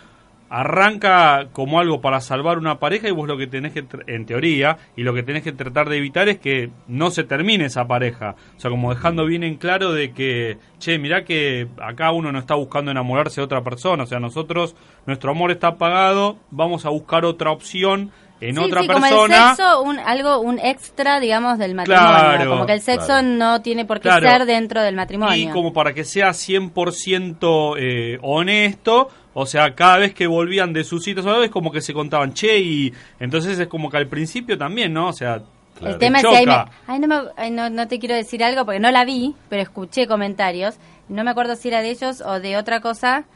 Arranca 0.50 1.48
como 1.52 1.78
algo 1.80 2.00
para 2.00 2.20
salvar 2.20 2.58
una 2.58 2.78
pareja 2.78 3.08
y 3.08 3.12
vos 3.12 3.28
lo 3.28 3.36
que 3.36 3.46
tenés 3.46 3.72
que, 3.72 3.84
en 4.06 4.26
teoría, 4.26 4.78
y 4.96 5.02
lo 5.02 5.14
que 5.14 5.22
tenés 5.22 5.42
que 5.42 5.52
tratar 5.52 5.88
de 5.88 5.98
evitar 5.98 6.28
es 6.28 6.38
que 6.38 6.70
no 6.86 7.10
se 7.10 7.24
termine 7.24 7.66
esa 7.66 7.86
pareja. 7.86 8.34
O 8.56 8.60
sea, 8.60 8.70
como 8.70 8.94
dejando 8.94 9.26
bien 9.26 9.44
en 9.44 9.56
claro 9.56 9.92
de 9.92 10.12
que, 10.12 10.58
che, 10.78 10.98
mirá 10.98 11.24
que 11.24 11.68
acá 11.80 12.12
uno 12.12 12.32
no 12.32 12.38
está 12.38 12.54
buscando 12.54 12.90
enamorarse 12.90 13.40
de 13.40 13.44
otra 13.44 13.62
persona. 13.62 14.04
O 14.04 14.06
sea, 14.06 14.20
nosotros, 14.20 14.74
nuestro 15.06 15.32
amor 15.32 15.50
está 15.50 15.68
apagado, 15.68 16.38
vamos 16.50 16.86
a 16.86 16.90
buscar 16.90 17.24
otra 17.24 17.50
opción 17.50 18.10
en 18.40 18.58
otra 18.58 18.82
persona. 18.82 19.10
Como 19.10 19.24
el 19.26 19.32
sexo, 19.32 19.82
un, 19.82 19.98
algo, 19.98 20.40
un 20.40 20.58
extra, 20.58 21.20
digamos, 21.20 21.58
del 21.58 21.74
matrimonio. 21.74 22.50
como 22.50 22.66
que 22.66 22.72
el 22.72 22.80
sexo 22.80 23.22
no 23.22 23.62
tiene 23.62 23.84
por 23.84 24.00
qué 24.00 24.10
ser 24.10 24.46
dentro 24.46 24.82
del 24.82 24.94
matrimonio. 24.94 25.36
Y 25.36 25.48
como 25.48 25.72
para 25.72 25.92
que 25.92 26.04
sea 26.04 26.30
100% 26.30 27.74
eh, 27.78 28.18
honesto, 28.22 29.08
o 29.40 29.46
sea, 29.46 29.72
cada 29.76 29.98
vez 29.98 30.14
que 30.14 30.26
volvían 30.26 30.72
de 30.72 30.82
sus 30.82 31.04
citas 31.04 31.24
es 31.44 31.50
como 31.50 31.70
que 31.70 31.80
se 31.80 31.94
contaban, 31.94 32.34
che, 32.34 32.58
y 32.58 32.92
entonces 33.20 33.56
es 33.56 33.68
como 33.68 33.88
que 33.88 33.96
al 33.96 34.08
principio 34.08 34.58
también, 34.58 34.92
¿no? 34.92 35.08
O 35.08 35.12
sea, 35.12 35.40
el 35.80 35.96
tema 35.98 36.18
es 36.18 36.24
que 36.24 36.50
ay, 36.88 37.50
no, 37.52 37.70
no, 37.70 37.86
te 37.86 38.00
quiero 38.00 38.16
decir 38.16 38.42
algo 38.42 38.64
porque 38.64 38.80
no 38.80 38.90
la 38.90 39.04
vi, 39.04 39.36
pero 39.48 39.62
escuché 39.62 40.08
comentarios. 40.08 40.76
No 41.08 41.22
me 41.22 41.30
acuerdo 41.30 41.54
si 41.54 41.68
era 41.68 41.82
de 41.82 41.90
ellos 41.90 42.20
o 42.20 42.40
de 42.40 42.56
otra 42.56 42.80
cosa. 42.80 43.26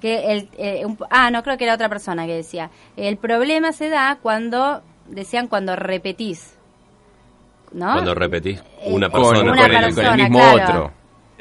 que 0.00 0.32
el, 0.32 0.48
eh, 0.56 0.86
Ah, 1.10 1.30
no, 1.30 1.42
creo 1.42 1.58
que 1.58 1.64
era 1.64 1.74
otra 1.74 1.90
persona 1.90 2.24
que 2.24 2.34
decía. 2.34 2.70
El 2.96 3.18
problema 3.18 3.72
se 3.72 3.90
da 3.90 4.18
cuando, 4.22 4.80
decían, 5.06 5.48
cuando 5.48 5.76
repetís. 5.76 6.56
¿No? 7.72 7.92
Cuando 7.92 8.14
repetís 8.14 8.58
eh, 8.58 8.90
una 8.90 9.10
persona, 9.10 9.50
con, 9.50 9.58
el, 9.58 10.16
mismo 10.16 10.40
otro. 10.52 10.92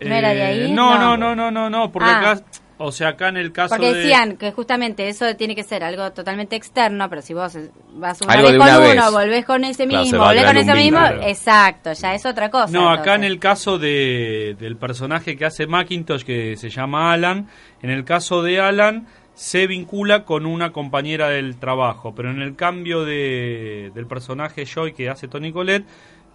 ¿No 0.01 0.15
era 0.15 0.33
de 0.33 0.43
ahí? 0.43 0.65
Eh, 0.65 0.73
no, 0.73 0.97
no, 0.97 1.15
no, 1.15 1.33
no, 1.33 1.49
no, 1.49 1.69
no, 1.69 1.91
porque 1.91 2.09
ah. 2.09 2.31
acá 2.31 2.43
o 2.83 2.91
sea, 2.91 3.09
acá 3.09 3.29
en 3.29 3.37
el 3.37 3.51
caso 3.51 3.75
Porque 3.75 3.93
decían 3.93 4.37
que 4.37 4.51
justamente 4.51 5.07
eso 5.07 5.35
tiene 5.35 5.55
que 5.55 5.63
ser 5.63 5.83
algo 5.83 6.11
totalmente 6.11 6.55
externo, 6.55 7.09
pero 7.09 7.21
si 7.21 7.33
vos 7.33 7.57
vas 7.93 8.21
una 8.21 8.41
vez 8.41 8.57
con 8.57 8.91
uno, 8.91 9.11
volvés 9.11 9.45
con 9.45 9.63
ese 9.63 9.85
mismo, 9.85 10.19
volvés 10.19 10.45
con 10.45 10.57
ese 10.57 10.73
mismo, 10.73 10.99
exacto, 11.21 11.93
ya 11.93 12.13
es 12.13 12.25
otra 12.25 12.49
cosa. 12.49 12.71
No, 12.71 12.89
acá 12.89 13.15
en 13.15 13.23
el 13.23 13.39
caso 13.39 13.77
de, 13.77 14.55
del 14.59 14.77
personaje 14.77 15.37
que 15.37 15.45
hace 15.45 15.67
Macintosh, 15.67 16.23
que 16.23 16.55
se 16.57 16.69
llama 16.69 17.11
Alan, 17.13 17.47
en 17.81 17.89
el 17.89 18.03
caso 18.03 18.41
de 18.41 18.59
Alan 18.59 19.07
se 19.33 19.65
vincula 19.65 20.25
con 20.25 20.45
una 20.45 20.71
compañera 20.71 21.29
del 21.29 21.57
trabajo, 21.57 22.13
pero 22.13 22.29
en 22.31 22.41
el 22.41 22.55
cambio 22.55 23.05
de, 23.05 23.91
del 23.95 24.05
personaje 24.05 24.65
Joy 24.65 24.93
que 24.93 25.09
hace 25.09 25.27
Tony 25.27 25.51
Colette, 25.51 25.85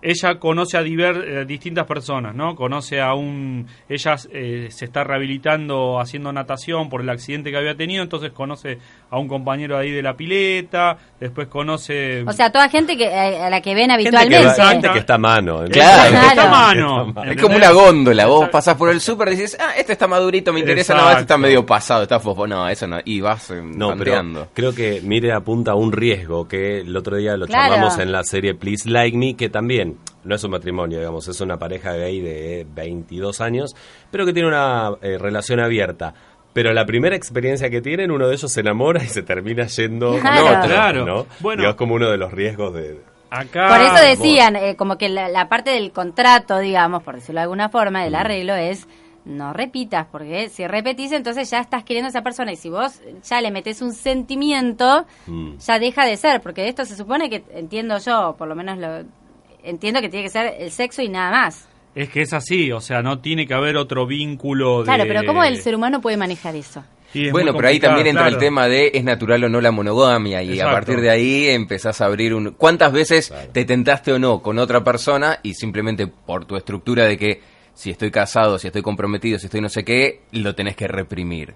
ella 0.06 0.38
conoce 0.38 0.76
a 0.76 0.82
eh, 0.82 1.44
distintas 1.46 1.84
personas, 1.84 2.32
¿no? 2.32 2.54
Conoce 2.54 3.00
a 3.00 3.14
un... 3.14 3.66
Ella 3.88 4.14
eh, 4.30 4.68
se 4.70 4.84
está 4.84 5.02
rehabilitando 5.02 5.98
haciendo 5.98 6.32
natación 6.32 6.88
por 6.88 7.00
el 7.00 7.08
accidente 7.08 7.50
que 7.50 7.56
había 7.56 7.74
tenido, 7.74 8.04
entonces 8.04 8.30
conoce 8.30 8.78
a 9.08 9.18
un 9.18 9.28
compañero 9.28 9.78
ahí 9.78 9.90
de 9.92 10.02
la 10.02 10.16
pileta, 10.16 10.96
después 11.20 11.46
conoce... 11.48 12.22
O 12.26 12.32
sea, 12.32 12.50
toda 12.50 12.68
gente 12.68 12.96
que 12.96 13.04
eh, 13.04 13.42
a 13.42 13.50
la 13.50 13.60
que 13.60 13.74
ven 13.74 13.90
habitualmente. 13.90 14.36
Gente 14.36 14.56
que, 14.56 14.68
gente 14.68 14.90
que 14.92 14.98
está 14.98 15.14
a 15.14 15.18
mano. 15.18 15.64
Claro, 15.70 16.10
Claro. 16.10 16.28
Está 16.28 16.42
a 16.48 16.50
mano. 16.50 17.14
Es 17.24 17.40
como 17.40 17.56
una 17.56 17.70
góndola, 17.70 18.26
vos 18.26 18.48
pasás 18.48 18.74
por 18.76 18.90
el 18.90 19.00
súper 19.00 19.28
y 19.28 19.30
dices, 19.32 19.56
ah, 19.60 19.72
este 19.76 19.92
está 19.92 20.06
madurito, 20.08 20.52
me 20.52 20.60
interesa, 20.60 20.94
no, 20.94 21.00
este 21.00 21.10
está 21.12 21.20
Exacto. 21.22 21.38
medio 21.38 21.64
pasado, 21.64 22.02
está 22.02 22.18
fofo, 22.18 22.46
no, 22.46 22.68
eso 22.68 22.86
no, 22.86 22.98
y 23.04 23.20
vas 23.20 23.50
eh, 23.50 23.62
No, 23.62 23.96
pero 23.96 24.48
creo 24.52 24.74
que 24.74 25.00
Mire 25.02 25.32
apunta 25.32 25.72
a 25.72 25.74
un 25.76 25.92
riesgo 25.92 26.48
que 26.48 26.80
el 26.80 26.96
otro 26.96 27.16
día 27.16 27.36
lo 27.36 27.46
Claro. 27.46 27.74
charlamos 27.74 27.98
en 27.98 28.10
la 28.12 28.24
serie 28.24 28.54
Please 28.54 28.88
Like 28.90 29.16
Me, 29.16 29.36
que 29.36 29.48
también 29.48 29.98
no 30.24 30.34
es 30.34 30.42
un 30.42 30.50
matrimonio, 30.50 30.98
digamos, 30.98 31.28
es 31.28 31.40
una 31.40 31.56
pareja 31.58 31.92
gay 31.92 32.20
de 32.20 32.66
22 32.74 33.40
años, 33.40 33.76
pero 34.10 34.26
que 34.26 34.32
tiene 34.32 34.48
una 34.48 34.90
eh, 35.00 35.16
relación 35.18 35.60
abierta. 35.60 36.12
Pero 36.56 36.72
la 36.72 36.86
primera 36.86 37.14
experiencia 37.14 37.68
que 37.68 37.82
tienen, 37.82 38.10
uno 38.10 38.26
de 38.28 38.34
ellos 38.34 38.50
se 38.50 38.60
enamora 38.60 39.02
y 39.04 39.08
se 39.08 39.22
termina 39.22 39.66
yendo 39.66 40.12
con 40.12 40.20
Claro. 40.20 40.46
otro, 40.46 40.62
Claro. 40.74 41.04
¿no? 41.04 41.26
Bueno. 41.40 41.60
Digo, 41.60 41.70
es 41.72 41.76
como 41.76 41.94
uno 41.94 42.08
de 42.10 42.16
los 42.16 42.32
riesgos 42.32 42.72
de... 42.72 42.98
Acá... 43.28 43.68
Por 43.68 43.80
eso 43.82 44.06
decían, 44.06 44.56
eh, 44.56 44.74
como 44.74 44.96
que 44.96 45.10
la, 45.10 45.28
la 45.28 45.50
parte 45.50 45.70
del 45.70 45.92
contrato, 45.92 46.58
digamos, 46.58 47.02
por 47.02 47.16
decirlo 47.16 47.40
de 47.40 47.42
alguna 47.42 47.68
forma, 47.68 48.00
Mm. 48.00 48.04
del 48.04 48.14
arreglo 48.14 48.54
es 48.54 48.88
no 49.26 49.52
repitas, 49.52 50.06
porque 50.10 50.48
si 50.48 50.66
repetís 50.66 51.12
entonces 51.12 51.50
ya 51.50 51.58
estás 51.60 51.84
queriendo 51.84 52.06
a 52.06 52.10
esa 52.10 52.22
persona 52.22 52.52
y 52.52 52.56
si 52.56 52.70
vos 52.70 53.02
ya 53.28 53.40
le 53.42 53.50
metes 53.50 53.82
un 53.82 53.92
sentimiento, 53.92 55.04
Mm. 55.26 55.58
ya 55.58 55.78
deja 55.78 56.06
de 56.06 56.16
ser, 56.16 56.40
porque 56.40 56.68
esto 56.68 56.84
se 56.86 56.96
supone 56.96 57.28
que, 57.28 57.42
entiendo 57.52 57.98
yo, 57.98 58.34
por 58.38 58.48
lo 58.48 58.54
menos 58.54 58.78
lo 58.78 59.04
entiendo 59.62 60.00
que 60.00 60.08
tiene 60.08 60.24
que 60.24 60.30
ser 60.30 60.54
el 60.58 60.70
sexo 60.70 61.02
y 61.02 61.08
nada 61.08 61.30
más. 61.32 61.68
Es 61.96 62.10
que 62.10 62.20
es 62.20 62.34
así, 62.34 62.70
o 62.72 62.80
sea, 62.82 63.00
no 63.00 63.20
tiene 63.20 63.46
que 63.46 63.54
haber 63.54 63.78
otro 63.78 64.06
vínculo 64.06 64.80
de... 64.80 64.84
Claro, 64.84 65.04
pero 65.08 65.24
¿cómo 65.24 65.42
el 65.42 65.62
ser 65.62 65.74
humano 65.74 66.02
puede 66.02 66.18
manejar 66.18 66.54
eso? 66.54 66.84
Sí, 67.10 67.28
es 67.28 67.32
Bueno, 67.32 67.54
pero 67.54 67.68
ahí 67.68 67.80
también 67.80 68.06
entra 68.06 68.28
el 68.28 68.36
tema 68.36 68.68
de 68.68 68.90
es 68.92 69.02
natural 69.02 69.44
o 69.44 69.48
no 69.48 69.62
la 69.62 69.70
monogamia 69.70 70.42
y 70.42 70.50
Exacto. 70.50 70.68
a 70.68 70.72
partir 70.74 71.00
de 71.00 71.08
ahí 71.08 71.48
empezás 71.48 72.02
a 72.02 72.04
abrir 72.04 72.34
un... 72.34 72.50
¿Cuántas 72.50 72.92
veces 72.92 73.32
te 73.52 73.64
tentaste 73.64 74.12
o 74.12 74.18
no 74.18 74.42
con 74.42 74.58
otra 74.58 74.84
persona 74.84 75.38
y 75.42 75.54
simplemente 75.54 76.06
por 76.06 76.44
tu 76.44 76.56
estructura 76.56 77.06
de 77.06 77.16
que 77.16 77.40
si 77.72 77.90
estoy 77.90 78.10
casado, 78.10 78.58
si 78.58 78.66
estoy 78.66 78.82
comprometido, 78.82 79.38
si 79.38 79.46
estoy 79.46 79.62
no 79.62 79.70
sé 79.70 79.82
qué, 79.82 80.20
lo 80.32 80.54
tenés 80.54 80.76
que 80.76 80.88
reprimir? 80.88 81.54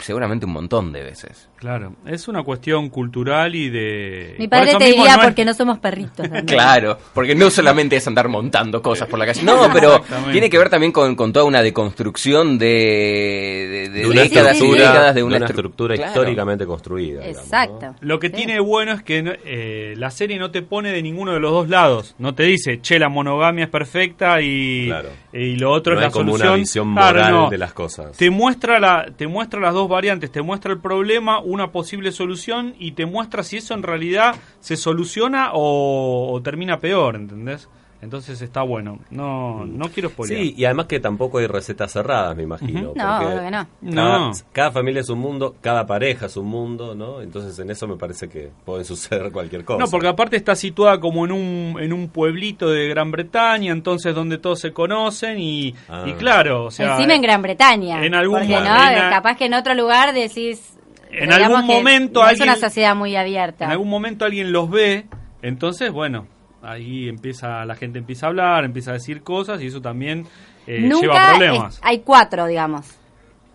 Seguramente 0.00 0.46
un 0.46 0.52
montón 0.52 0.92
de 0.92 1.02
veces. 1.02 1.48
Claro, 1.56 1.94
es 2.06 2.28
una 2.28 2.42
cuestión 2.44 2.88
cultural 2.88 3.54
y 3.56 3.68
de... 3.68 4.36
Mi 4.38 4.46
padre 4.46 4.74
te 4.76 4.84
diría 4.84 5.16
no 5.16 5.22
es- 5.22 5.26
porque 5.26 5.44
no 5.44 5.54
somos 5.54 5.78
perritos. 5.78 6.26
Claro, 6.46 6.98
porque 7.14 7.34
no 7.34 7.50
solamente 7.50 7.96
es 7.96 8.06
andar 8.06 8.28
montando 8.28 8.80
cosas 8.80 9.08
por 9.08 9.18
la 9.18 9.26
calle, 9.26 9.42
no, 9.42 9.68
pero 9.72 10.02
tiene 10.30 10.48
que 10.48 10.58
ver 10.58 10.68
también 10.70 10.92
con, 10.92 11.16
con 11.16 11.32
toda 11.32 11.44
una 11.46 11.62
deconstrucción 11.62 12.58
de, 12.58 12.66
de, 12.68 13.88
de 13.88 14.00
de 14.02 14.06
una 14.06 14.22
décadas 14.22 14.52
y 14.52 14.58
estructura, 14.58 14.88
décadas 14.88 15.14
de 15.14 15.20
de 15.20 15.24
una, 15.24 15.36
una 15.36 15.46
estru- 15.46 15.50
estructura 15.50 15.94
Claro. 15.96 16.10
históricamente 16.12 16.66
construida. 16.66 17.20
digamos, 17.22 17.36
¿no? 17.36 17.42
Exacto. 17.42 17.94
Lo 18.00 18.18
que 18.20 18.28
Sí. 18.28 18.34
tiene 18.34 18.60
bueno 18.60 18.92
es 18.92 19.02
que 19.02 19.38
eh, 19.44 19.94
la 19.96 20.10
serie 20.10 20.38
no 20.38 20.50
te 20.50 20.62
pone 20.62 20.92
de 20.92 21.02
ninguno 21.02 21.32
de 21.32 21.40
los 21.40 21.50
dos 21.50 21.68
lados. 21.68 22.14
No 22.18 22.34
te 22.34 22.44
dice, 22.44 22.80
che, 22.80 22.98
la 22.98 23.08
monogamia 23.08 23.64
es 23.64 23.70
perfecta 23.70 24.40
y, 24.40 24.86
Claro. 24.86 25.08
Y 25.32 25.56
lo 25.56 25.70
otro 25.72 25.94
No 25.94 26.00
es 26.00 26.04
hay 26.04 26.08
la 26.08 26.12
como 26.12 26.32
una 26.34 26.44
solución. 26.44 26.60
visión 26.60 26.94
Claro, 26.94 27.18
moral 27.18 27.32
no. 27.32 27.50
de 27.50 27.58
las 27.58 27.72
cosas. 27.72 28.16
Te 28.16 28.30
muestra, 28.30 28.80
la, 28.80 29.06
te 29.16 29.26
muestra 29.26 29.60
las 29.60 29.74
dos 29.74 29.88
variantes, 29.88 30.30
te 30.32 30.40
muestra 30.42 30.72
el 30.72 30.78
problema, 30.78 31.38
una 31.40 31.70
posible 31.70 32.12
solución 32.12 32.74
y 32.78 32.92
te 32.92 33.04
muestra 33.06 33.42
si 33.42 33.58
eso 33.58 33.74
en 33.74 33.82
realidad 33.82 34.36
se 34.60 34.76
soluciona 34.76 35.50
o, 35.52 36.32
o 36.32 36.40
termina 36.42 36.78
peor, 36.78 37.16
¿entendés? 37.16 37.68
Entonces 38.00 38.40
está 38.42 38.62
bueno. 38.62 39.00
No, 39.10 39.64
no 39.66 39.88
quiero 39.88 40.08
spoilear. 40.10 40.40
Sí, 40.40 40.54
y 40.56 40.64
además 40.66 40.86
que 40.86 41.00
tampoco 41.00 41.38
hay 41.38 41.48
recetas 41.48 41.90
cerradas, 41.90 42.36
me 42.36 42.44
imagino. 42.44 42.92
No, 42.94 43.18
porque 43.18 43.26
obvio 43.26 43.40
que 43.42 43.50
no. 43.50 43.66
Cada, 43.94 44.18
No. 44.18 44.32
cada 44.52 44.70
familia 44.70 45.00
es 45.00 45.08
un 45.08 45.18
mundo, 45.18 45.56
cada 45.60 45.84
pareja 45.84 46.26
es 46.26 46.36
un 46.36 46.46
mundo, 46.46 46.94
¿no? 46.94 47.20
Entonces 47.22 47.58
en 47.58 47.70
eso 47.72 47.88
me 47.88 47.96
parece 47.96 48.28
que 48.28 48.50
puede 48.64 48.84
suceder 48.84 49.32
cualquier 49.32 49.64
cosa. 49.64 49.80
No, 49.84 49.90
porque 49.90 50.06
aparte 50.06 50.36
está 50.36 50.54
situada 50.54 51.00
como 51.00 51.24
en 51.24 51.32
un, 51.32 51.76
en 51.80 51.92
un 51.92 52.08
pueblito 52.08 52.70
de 52.70 52.86
Gran 52.88 53.10
Bretaña, 53.10 53.72
entonces 53.72 54.14
donde 54.14 54.38
todos 54.38 54.60
se 54.60 54.72
conocen 54.72 55.40
y, 55.40 55.74
Ah. 55.88 56.04
y 56.06 56.12
claro, 56.12 56.66
o 56.66 56.70
sea... 56.70 56.92
Encima 56.94 57.14
en 57.16 57.22
Gran 57.22 57.42
Bretaña. 57.42 58.04
en 58.04 58.14
algún 58.14 58.38
porque 58.38 58.52
mo- 58.54 58.60
no, 58.60 58.90
en 58.90 58.98
a- 58.98 59.10
capaz 59.10 59.36
que 59.36 59.46
en 59.46 59.54
otro 59.54 59.74
lugar 59.74 60.14
decís. 60.14 60.74
En 61.10 61.32
algún 61.32 61.66
momento 61.66 62.20
no 62.20 62.26
alguien- 62.26 62.48
Es 62.50 62.58
una 62.58 62.68
sociedad 62.68 62.94
muy 62.94 63.16
abierta. 63.16 63.64
En 63.64 63.70
algún 63.72 63.88
momento 63.88 64.24
alguien 64.24 64.52
los 64.52 64.70
ve, 64.70 65.06
entonces, 65.42 65.90
bueno, 65.90 66.26
ahí 66.62 67.08
empieza 67.08 67.64
la 67.64 67.74
gente 67.74 67.98
empieza 67.98 68.26
a 68.26 68.28
hablar, 68.30 68.64
empieza 68.64 68.90
a 68.90 68.94
decir 68.94 69.22
cosas 69.22 69.60
y 69.62 69.66
eso 69.66 69.80
también 69.80 70.26
eh, 70.66 70.80
lleva 70.80 70.88
Nunca 70.88 71.28
problemas. 71.30 71.74
es- 71.76 71.80
hay 71.82 71.98
cuatro, 72.00 72.46
digamos. 72.46 72.86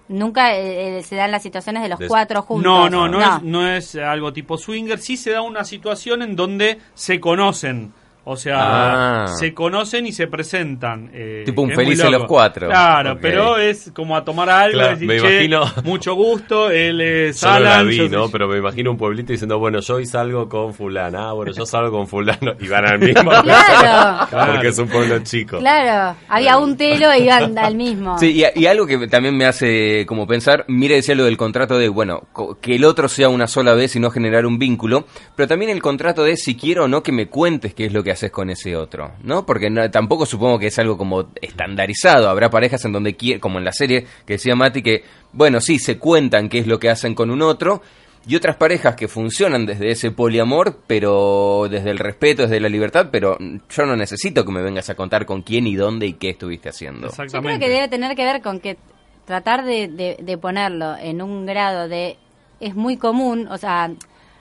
Nunca 0.09 0.55
eh, 0.55 0.99
eh, 0.99 1.03
se 1.03 1.15
dan 1.15 1.31
las 1.31 1.41
situaciones 1.43 1.81
de 1.81 1.89
los 1.89 1.97
De- 1.99 2.07
cuatro 2.07 2.41
juntos. 2.41 2.63
No, 2.65 2.89
no, 2.89 3.07
no, 3.07 3.21
Es, 3.37 3.43
no 3.43 3.67
es 3.67 3.95
algo 3.95 4.33
tipo 4.33 4.57
swinger, 4.57 4.99
sí 4.99 5.15
se 5.17 5.31
da 5.31 5.41
una 5.41 5.63
situación 5.63 6.21
en 6.21 6.35
donde 6.35 6.79
se 6.93 7.19
conocen. 7.19 7.93
O 8.25 8.37
sea, 8.37 9.23
Ah. 9.25 9.27
se 9.37 9.53
conocen 9.53 10.05
y 10.07 10.13
se 10.13 10.27
presentan. 10.27 11.09
eh, 11.13 11.43
Tipo 11.45 11.61
un 11.63 11.71
Felices 11.71 12.05
loco. 12.05 12.17
los 12.19 12.27
Cuatro. 12.27 12.67
Claro, 12.69 13.17
pero 13.21 13.57
es 13.57 13.91
como 13.93 14.15
a 14.15 14.23
tomar 14.23 14.49
algo 14.49 14.77
Claro, 14.79 14.91
y 14.91 14.93
decir, 14.93 15.07
me 15.07 15.19
"Che, 15.19 15.43
imagino- 15.45 15.65
mucho 15.83 16.15
gusto, 16.15 16.71
él 16.71 17.01
es 17.01 17.41
Yo 17.41 17.47
no 17.49 17.59
la 17.59 17.73
Alan, 17.75 17.87
vi, 17.89 17.97
yo 17.97 18.07
¿no? 18.09 18.23
soy- 18.23 18.31
Pero 18.31 18.47
me 18.47 18.57
imagino 18.59 18.91
un 18.91 18.97
pueblito 18.97 19.33
diciendo, 19.33 19.59
bueno, 19.59 19.79
yo 19.81 19.95
hoy 19.95 20.05
salgo 20.05 20.47
con 20.47 20.73
fulana, 20.73 21.29
ah, 21.29 21.33
bueno, 21.33 21.51
yo 21.51 21.65
salgo 21.65 21.91
con 21.91 22.07
fulano, 22.07 22.53
y 22.59 22.67
van 22.69 22.85
al 22.85 22.99
mismo. 22.99 23.29
Claro. 23.43 24.51
Porque 24.53 24.67
es 24.69 24.79
un 24.79 24.87
pueblo 24.87 25.19
chico. 25.19 25.57
Claro, 25.59 26.15
había 26.29 26.57
un 26.57 26.77
telo 26.77 27.13
y 27.15 27.23
iban 27.23 27.57
al 27.57 27.75
mismo. 27.75 28.17
Sí, 28.19 28.41
y, 28.55 28.61
y 28.61 28.65
algo 28.67 28.87
que 28.87 29.07
también 29.07 29.35
me 29.35 29.45
hace 29.45 30.05
como 30.07 30.25
pensar, 30.27 30.63
mire 30.69 30.95
decía 30.95 31.13
lo 31.15 31.25
del 31.25 31.35
contrato 31.37 31.77
de, 31.77 31.89
bueno, 31.89 32.23
que 32.61 32.75
el 32.75 32.85
otro 32.85 33.09
sea 33.09 33.27
una 33.29 33.47
sola 33.47 33.73
vez 33.73 33.95
y 33.95 33.99
no 33.99 34.09
generar 34.11 34.45
un 34.45 34.57
vínculo, 34.57 35.05
pero 35.35 35.47
también 35.47 35.71
el 35.71 35.81
contrato 35.81 36.23
de 36.23 36.37
si 36.37 36.55
quiero 36.55 36.85
o 36.85 36.87
no 36.87 37.03
que 37.03 37.11
me 37.11 37.27
cuentes 37.27 37.73
qué 37.73 37.85
es 37.87 37.93
lo 37.93 38.01
que 38.03 38.12
haces 38.13 38.31
con 38.31 38.49
ese 38.49 38.75
otro, 38.75 39.11
¿no? 39.23 39.45
Porque 39.45 39.69
no- 39.69 39.89
tampoco 39.91 40.25
supongo 40.25 40.57
que 40.57 40.67
es 40.67 40.79
algo 40.79 40.97
como 40.97 41.29
estandarizado, 41.41 42.29
habrá 42.29 42.49
parejas 42.49 42.83
en 42.85 42.93
donde 42.93 43.15
quiere, 43.15 43.39
como 43.39 43.57
en 43.59 43.65
la 43.65 43.71
serie 43.73 44.05
que 44.25 44.33
decía 44.33 44.55
Mati, 44.55 44.81
que, 44.81 45.03
bueno, 45.33 45.59
sí, 45.61 45.77
se 45.79 45.97
cuentan 45.99 46.49
qué 46.49 46.59
es 46.59 46.67
lo 46.67 46.79
que 46.79 46.89
hacen 46.89 47.13
con 47.15 47.29
un 47.29 47.41
otro, 47.41 47.81
y 48.25 48.37
otras 48.37 48.55
parejas 48.55 48.95
que 48.95 49.09
funcionan 49.09 49.65
desde 49.65 49.91
ese 49.91 50.11
poliamor, 50.11 50.79
pero 50.87 51.67
desde 51.69 51.89
el 51.89 51.99
respeto, 51.99 52.43
desde 52.43 52.61
la 52.61 52.69
libertad, 52.69 53.09
pero 53.11 53.37
yo 53.39 53.85
no 53.85 53.97
necesito 53.97 54.45
que 54.45 54.51
me 54.53 54.61
vengas 54.61 54.89
a 54.89 54.95
contar 54.95 55.25
con 55.25 55.41
quién 55.41 55.67
y 55.67 55.75
dónde 55.75 56.05
y 56.07 56.13
qué 56.13 56.29
estuviste 56.29 56.69
haciendo. 56.69 57.07
Yo 57.07 57.13
creo 57.13 57.25
Exactamente. 57.25 57.65
que 57.65 57.71
debe 57.71 57.87
tener 57.89 58.15
que 58.15 58.23
ver 58.23 58.41
con 58.41 58.61
que 58.61 58.77
tratar 59.25 59.65
de, 59.65 59.89
de- 59.89 60.17
de 60.21 60.37
ponerlo 60.37 60.95
en 60.97 61.21
un 61.21 61.45
grado 61.45 61.89
de 61.89 62.17
es 62.61 62.75
muy 62.75 62.95
común, 62.95 63.47
o 63.51 63.57
sea, 63.57 63.91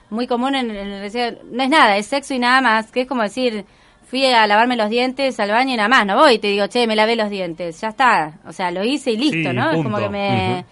muy 0.09 0.27
común 0.27 0.55
en, 0.55 0.69
en 0.71 0.91
el 0.91 1.37
no 1.51 1.63
es 1.63 1.69
nada, 1.69 1.97
es 1.97 2.05
sexo 2.07 2.33
y 2.33 2.39
nada 2.39 2.61
más, 2.61 2.91
que 2.91 3.01
es 3.01 3.07
como 3.07 3.23
decir, 3.23 3.65
fui 4.05 4.25
a 4.25 4.45
lavarme 4.47 4.75
los 4.77 4.89
dientes 4.89 5.39
al 5.39 5.49
baño 5.49 5.73
y 5.73 5.77
nada 5.77 5.89
más, 5.89 6.05
no 6.05 6.15
voy 6.15 6.33
y 6.35 6.39
te 6.39 6.47
digo, 6.49 6.67
che, 6.67 6.85
me 6.87 6.95
lavé 6.95 7.15
los 7.15 7.29
dientes, 7.29 7.81
ya 7.81 7.89
está, 7.89 8.39
o 8.45 8.51
sea, 8.53 8.69
lo 8.71 8.83
hice 8.83 9.11
y 9.11 9.17
listo, 9.17 9.49
Sí, 9.49 9.55
¿no? 9.55 9.71
Es 9.71 9.77
como 9.83 9.97
que 9.97 10.09
me, 10.09 10.65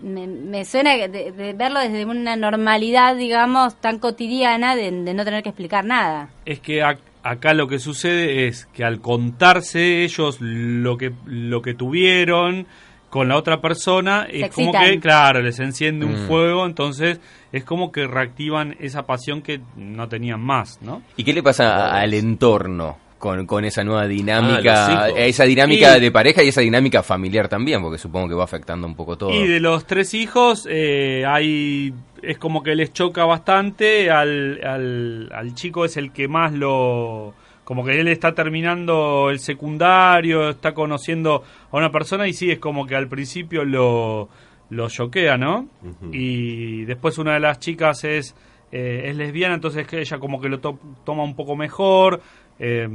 me, 0.00 0.26
me 0.26 0.64
suena 0.64 0.96
de, 0.96 1.08
de 1.32 1.52
verlo 1.52 1.80
desde 1.80 2.04
una 2.04 2.36
normalidad, 2.36 3.16
digamos, 3.16 3.74
tan 3.80 3.98
cotidiana 3.98 4.74
de, 4.76 4.90
de 4.90 5.14
no 5.14 5.24
tener 5.24 5.42
que 5.42 5.50
explicar 5.50 5.84
nada. 5.84 6.28
es 6.46 6.60
que 6.60 6.82
ac- 6.82 6.98
acá 7.22 7.52
lo 7.52 7.66
que 7.68 7.78
sucede 7.78 8.46
es 8.46 8.66
que 8.72 8.84
al 8.84 9.00
contarse 9.00 10.02
ellos 10.04 10.38
lo 10.40 10.96
que 10.96 11.12
lo 11.26 11.60
que 11.62 11.74
tuvieron 11.74 12.66
con 13.10 13.28
la 13.28 13.36
otra 13.36 13.60
persona 13.60 14.26
Se 14.30 14.44
es 14.44 14.52
como 14.52 14.70
excitan. 14.70 14.90
que 14.94 15.00
claro 15.00 15.40
les 15.42 15.58
enciende 15.60 16.04
un 16.06 16.24
Mm. 16.24 16.26
fuego 16.28 16.66
entonces 16.66 17.20
es 17.52 17.64
como 17.64 17.90
que 17.92 18.06
reactivan 18.06 18.76
esa 18.80 19.06
pasión 19.06 19.40
que 19.42 19.60
no 19.76 20.08
tenían 20.08 20.40
más 20.40 20.78
no 20.82 21.02
¿Y 21.16 21.24
qué 21.24 21.32
le 21.32 21.42
pasa 21.42 21.90
al 21.98 22.12
entorno 22.14 22.98
con, 23.18 23.46
con 23.46 23.64
esa 23.64 23.82
nueva 23.82 24.06
dinámica, 24.06 25.06
Ah, 25.06 25.08
esa 25.16 25.42
dinámica 25.44 25.96
Y- 25.98 26.00
de 26.02 26.12
pareja 26.12 26.42
y 26.44 26.48
esa 26.48 26.60
dinámica 26.60 27.02
familiar 27.02 27.48
también? 27.48 27.82
Porque 27.82 27.98
supongo 27.98 28.28
que 28.28 28.34
va 28.34 28.44
afectando 28.44 28.86
un 28.86 28.94
poco 28.94 29.16
todo. 29.18 29.32
y 29.32 29.44
de 29.48 29.58
los 29.58 29.86
tres 29.86 30.14
hijos 30.14 30.68
eh, 30.70 31.24
hay 31.26 31.92
es 32.22 32.38
como 32.38 32.62
que 32.62 32.74
les 32.76 32.92
choca 32.92 33.24
bastante 33.24 34.10
al, 34.10 34.60
al, 34.64 35.30
al 35.34 35.54
chico 35.54 35.84
es 35.84 35.96
el 35.96 36.12
que 36.12 36.28
más 36.28 36.52
lo 36.52 37.34
como 37.68 37.84
que 37.84 38.00
él 38.00 38.08
está 38.08 38.32
terminando 38.32 39.28
el 39.28 39.40
secundario, 39.40 40.48
está 40.48 40.72
conociendo 40.72 41.42
a 41.70 41.76
una 41.76 41.90
persona 41.92 42.26
y 42.26 42.32
sí, 42.32 42.50
es 42.50 42.58
como 42.58 42.86
que 42.86 42.96
al 42.96 43.08
principio 43.08 43.62
lo, 43.62 44.30
lo 44.70 44.88
choquea, 44.88 45.36
¿no? 45.36 45.66
Y 46.10 46.86
después 46.86 47.18
una 47.18 47.34
de 47.34 47.40
las 47.40 47.58
chicas 47.58 48.04
es, 48.04 48.34
eh, 48.72 49.02
es 49.10 49.16
lesbiana, 49.18 49.54
entonces 49.54 49.86
ella 49.92 50.18
como 50.18 50.40
que 50.40 50.48
lo 50.48 50.60
to- 50.60 50.78
toma 51.04 51.22
un 51.24 51.36
poco 51.36 51.56
mejor. 51.56 52.22
eh, 52.58 52.88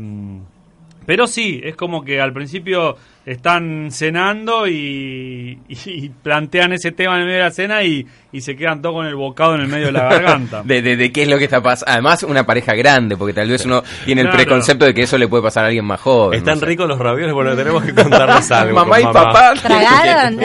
Pero 1.05 1.27
sí, 1.27 1.61
es 1.63 1.75
como 1.75 2.03
que 2.03 2.21
al 2.21 2.33
principio 2.33 2.97
están 3.25 3.89
cenando 3.91 4.67
y, 4.67 5.57
y 5.69 6.09
plantean 6.09 6.73
ese 6.73 6.91
tema 6.91 7.15
en 7.15 7.21
el 7.21 7.25
medio 7.25 7.37
de 7.39 7.43
la 7.45 7.51
cena 7.51 7.83
y, 7.83 8.05
y 8.33 8.41
se 8.41 8.55
quedan 8.55 8.81
todos 8.81 8.95
con 8.95 9.05
el 9.05 9.15
bocado 9.15 9.55
en 9.55 9.61
el 9.61 9.67
medio 9.67 9.87
de 9.87 9.91
la 9.93 10.03
garganta. 10.09 10.61
de, 10.63 10.81
de, 10.81 11.11
qué 11.11 11.23
es 11.23 11.29
lo 11.29 11.37
que 11.37 11.45
está 11.45 11.61
pasando. 11.61 11.91
Además, 11.91 12.23
una 12.23 12.45
pareja 12.45 12.73
grande, 12.73 13.15
porque 13.15 13.33
tal 13.33 13.49
vez 13.49 13.65
uno 13.65 13.81
tiene 14.05 14.21
el 14.21 14.29
preconcepto 14.29 14.85
de 14.85 14.93
que 14.93 15.03
eso 15.03 15.17
le 15.17 15.27
puede 15.27 15.43
pasar 15.43 15.63
a 15.63 15.67
alguien 15.67 15.85
más 15.85 16.01
joven. 16.01 16.37
Están 16.37 16.59
ricos 16.59 16.87
los 16.87 16.99
ravioles, 16.99 17.33
bueno, 17.33 17.55
tenemos 17.55 17.83
que 17.83 17.93
contarles 17.93 18.51
algo. 18.51 18.75
mamá 18.75 18.99
y 18.99 19.03
papá. 19.03 19.53
¿Tragaron? 19.61 20.39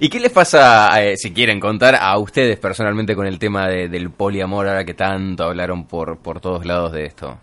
¿Y 0.00 0.08
qué 0.08 0.18
les 0.18 0.32
pasa, 0.32 0.90
eh, 1.02 1.16
si 1.16 1.32
quieren 1.32 1.60
contar, 1.60 1.94
a 1.94 2.18
ustedes 2.18 2.58
personalmente 2.58 3.14
con 3.14 3.26
el 3.26 3.38
tema 3.38 3.68
del 3.68 4.10
poliamor, 4.10 4.66
ahora 4.66 4.84
que 4.84 4.94
tanto 4.94 5.44
hablaron 5.44 5.86
por, 5.86 6.18
por 6.18 6.40
todos 6.40 6.66
lados 6.66 6.92
de 6.92 7.04
esto? 7.04 7.38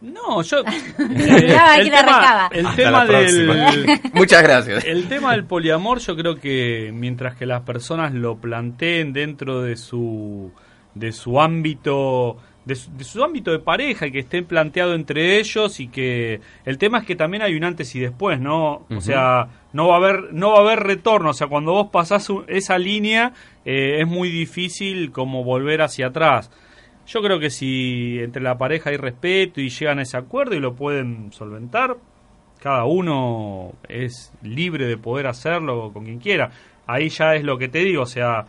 No, 0.00 0.42
yo. 0.42 0.58
el, 0.98 1.90
tema, 1.90 2.48
el 2.52 2.74
tema 2.74 3.06
del. 3.06 4.00
Muchas 4.14 4.42
gracias. 4.42 4.84
El 4.84 5.08
tema 5.08 5.32
del 5.32 5.44
poliamor, 5.44 5.98
yo 5.98 6.16
creo 6.16 6.36
que 6.36 6.90
mientras 6.94 7.36
que 7.36 7.46
las 7.46 7.62
personas 7.62 8.12
lo 8.14 8.36
planteen 8.36 9.12
dentro 9.12 9.62
de 9.62 9.76
su 9.76 10.52
de 10.94 11.12
su 11.12 11.40
ámbito 11.40 12.38
de 12.66 12.74
su, 12.74 13.22
ámbito 13.22 13.52
de 13.52 13.60
pareja 13.60 14.08
y 14.08 14.12
que 14.12 14.18
esté 14.18 14.42
planteado 14.42 14.94
entre 14.94 15.38
ellos 15.38 15.78
y 15.78 15.86
que 15.86 16.40
el 16.64 16.78
tema 16.78 16.98
es 16.98 17.04
que 17.04 17.14
también 17.14 17.44
hay 17.44 17.54
un 17.54 17.62
antes 17.62 17.94
y 17.94 18.00
después, 18.00 18.40
¿no? 18.40 18.86
O 18.90 19.00
sea, 19.00 19.46
no 19.72 19.86
va 19.86 19.94
a 19.94 19.98
haber 19.98 20.32
no 20.32 20.50
va 20.50 20.58
a 20.58 20.60
haber 20.62 20.80
retorno, 20.80 21.30
o 21.30 21.32
sea, 21.32 21.46
cuando 21.46 21.72
vos 21.72 21.90
pasás 21.92 22.28
esa 22.48 22.76
línea 22.76 23.32
eh, 23.64 24.00
es 24.00 24.08
muy 24.08 24.30
difícil 24.30 25.12
como 25.12 25.44
volver 25.44 25.80
hacia 25.80 26.08
atrás. 26.08 26.50
Yo 27.06 27.22
creo 27.22 27.38
que 27.38 27.50
si 27.50 28.18
entre 28.18 28.42
la 28.42 28.58
pareja 28.58 28.90
hay 28.90 28.96
respeto 28.96 29.60
y 29.60 29.68
llegan 29.68 30.00
a 30.00 30.02
ese 30.02 30.16
acuerdo 30.16 30.56
y 30.56 30.60
lo 30.60 30.74
pueden 30.74 31.32
solventar, 31.32 31.96
cada 32.60 32.84
uno 32.84 33.74
es 33.88 34.32
libre 34.42 34.86
de 34.86 34.96
poder 34.96 35.28
hacerlo 35.28 35.92
con 35.92 36.04
quien 36.04 36.18
quiera. 36.18 36.50
Ahí 36.86 37.08
ya 37.08 37.34
es 37.34 37.44
lo 37.44 37.58
que 37.58 37.68
te 37.68 37.78
digo, 37.80 38.02
o 38.02 38.06
sea, 38.06 38.44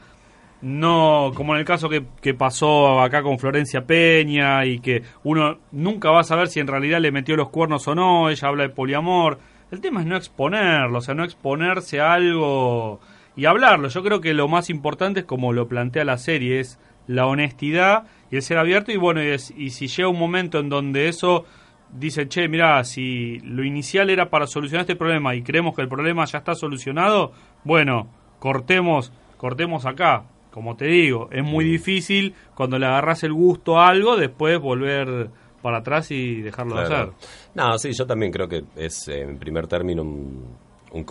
no 0.62 1.32
como 1.36 1.54
en 1.54 1.60
el 1.60 1.66
caso 1.66 1.88
que, 1.88 2.04
que, 2.20 2.34
pasó 2.34 3.00
acá 3.02 3.22
con 3.22 3.38
Florencia 3.38 3.86
Peña 3.86 4.66
y 4.66 4.80
que 4.80 5.04
uno 5.24 5.60
nunca 5.72 6.10
va 6.10 6.22
a 6.22 6.24
saber 6.24 6.48
si 6.48 6.60
en 6.60 6.68
realidad 6.68 7.00
le 7.00 7.12
metió 7.12 7.36
los 7.36 7.50
cuernos 7.50 7.88
o 7.88 7.94
no, 7.94 8.30
ella 8.30 8.48
habla 8.48 8.64
de 8.64 8.70
poliamor. 8.70 9.40
El 9.70 9.82
tema 9.82 10.00
es 10.02 10.08
no 10.08 10.16
exponerlo, 10.16 10.98
o 10.98 11.02
sea, 11.02 11.14
no 11.14 11.24
exponerse 11.24 12.00
a 12.00 12.14
algo 12.14 13.02
y 13.36 13.46
hablarlo. 13.46 13.90
Yo 13.90 14.02
creo 14.02 14.20
que 14.20 14.34
lo 14.34 14.48
más 14.48 14.72
importante 14.72 15.20
es 15.20 15.26
como 15.28 15.54
lo 15.54 15.68
plantea 15.68 16.06
la 16.06 16.18
serie, 16.18 16.60
es 16.60 16.80
la 17.06 17.28
honestidad 17.28 18.06
y 18.30 18.36
el 18.36 18.42
ser 18.42 18.58
abierto 18.58 18.92
y 18.92 18.98
bueno, 18.98 19.22
y, 19.24 19.70
si 19.70 19.88
llega 19.88 20.10
un 20.10 20.20
momento 20.20 20.60
en 20.60 20.70
donde 20.70 21.08
eso 21.08 21.46
dice, 21.92 22.28
che, 22.28 22.48
mira, 22.48 22.84
si 22.84 23.40
lo 23.40 23.64
inicial 23.64 24.10
era 24.10 24.30
para 24.30 24.48
solucionar 24.48 24.82
este 24.82 24.96
problema 24.96 25.36
y 25.36 25.42
creemos 25.42 25.76
que 25.76 25.82
el 25.82 25.88
problema 25.88 26.26
ya 26.26 26.40
está 26.40 26.56
solucionado, 26.56 27.32
bueno, 27.64 28.10
cortemos, 28.40 29.12
cortemos 29.38 29.86
acá. 29.86 30.26
Como 30.52 30.76
te 30.76 30.86
digo, 30.86 31.30
es 31.32 31.44
muy 31.44 31.64
difícil 31.64 32.34
cuando 32.56 32.80
le 32.80 32.88
agarras 32.88 33.24
el 33.24 33.32
gusto 33.32 33.80
a 33.80 33.90
algo, 33.90 34.18
después 34.18 34.60
volver 34.60 35.30
para 35.62 35.78
atrás 35.78 36.10
y 36.12 36.42
dejarlo 36.42 36.78
de 36.78 36.84
hacer. 36.84 37.10
No, 37.54 37.78
sí, 37.78 37.92
yo 37.94 38.08
también 38.08 38.32
creo 38.32 38.48
que 38.48 38.64
es, 38.76 39.08
en 39.08 39.38
primer 39.38 39.68
término, 39.68 40.02
un 40.02 40.58
un, 40.92 41.06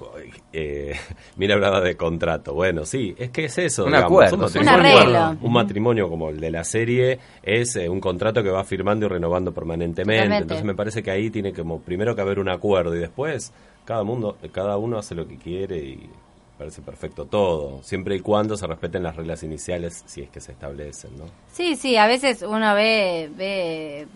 eh, 0.52 0.94
mira, 1.36 1.54
hablaba 1.54 1.80
de 1.80 1.96
contrato. 1.96 2.54
Bueno, 2.54 2.84
sí, 2.84 3.14
es 3.18 3.30
que 3.30 3.46
es 3.46 3.58
eso. 3.58 3.84
Un 3.84 3.94
acuerdo. 3.94 4.46
Un, 4.46 5.38
un, 5.40 5.52
matrimonio 5.52 6.08
como 6.08 6.30
el 6.30 6.40
de 6.40 6.50
la 6.50 6.64
serie 6.64 7.18
es 7.42 7.76
eh, 7.76 7.88
un 7.88 8.00
contrato 8.00 8.42
que 8.42 8.50
va 8.50 8.64
firmando 8.64 9.06
y 9.06 9.08
renovando 9.08 9.52
permanentemente. 9.52 10.36
Entonces 10.36 10.64
me 10.64 10.74
parece 10.74 11.02
que 11.02 11.10
ahí 11.10 11.30
tiene 11.30 11.52
como 11.52 11.80
primero 11.80 12.14
que 12.14 12.20
haber 12.20 12.38
un 12.38 12.48
acuerdo 12.48 12.94
y 12.94 12.98
después 12.98 13.52
cada, 13.84 14.02
mundo, 14.02 14.36
cada 14.52 14.76
uno 14.76 14.98
hace 14.98 15.14
lo 15.14 15.26
que 15.26 15.36
quiere 15.36 15.78
y 15.78 16.10
parece 16.58 16.80
perfecto 16.82 17.26
todo, 17.26 17.82
siempre 17.82 18.16
y 18.16 18.20
cuando 18.20 18.56
se 18.56 18.66
respeten 18.66 19.02
las 19.02 19.14
reglas 19.14 19.42
iniciales 19.42 20.02
si 20.06 20.22
es 20.22 20.30
que 20.30 20.40
se 20.40 20.52
establecen, 20.52 21.16
¿no? 21.18 21.24
Sí, 21.52 21.76
sí, 21.76 21.96
a 21.96 22.06
veces 22.06 22.42
uno 22.42 22.74
ve, 22.74 23.30
ve 23.36 24.06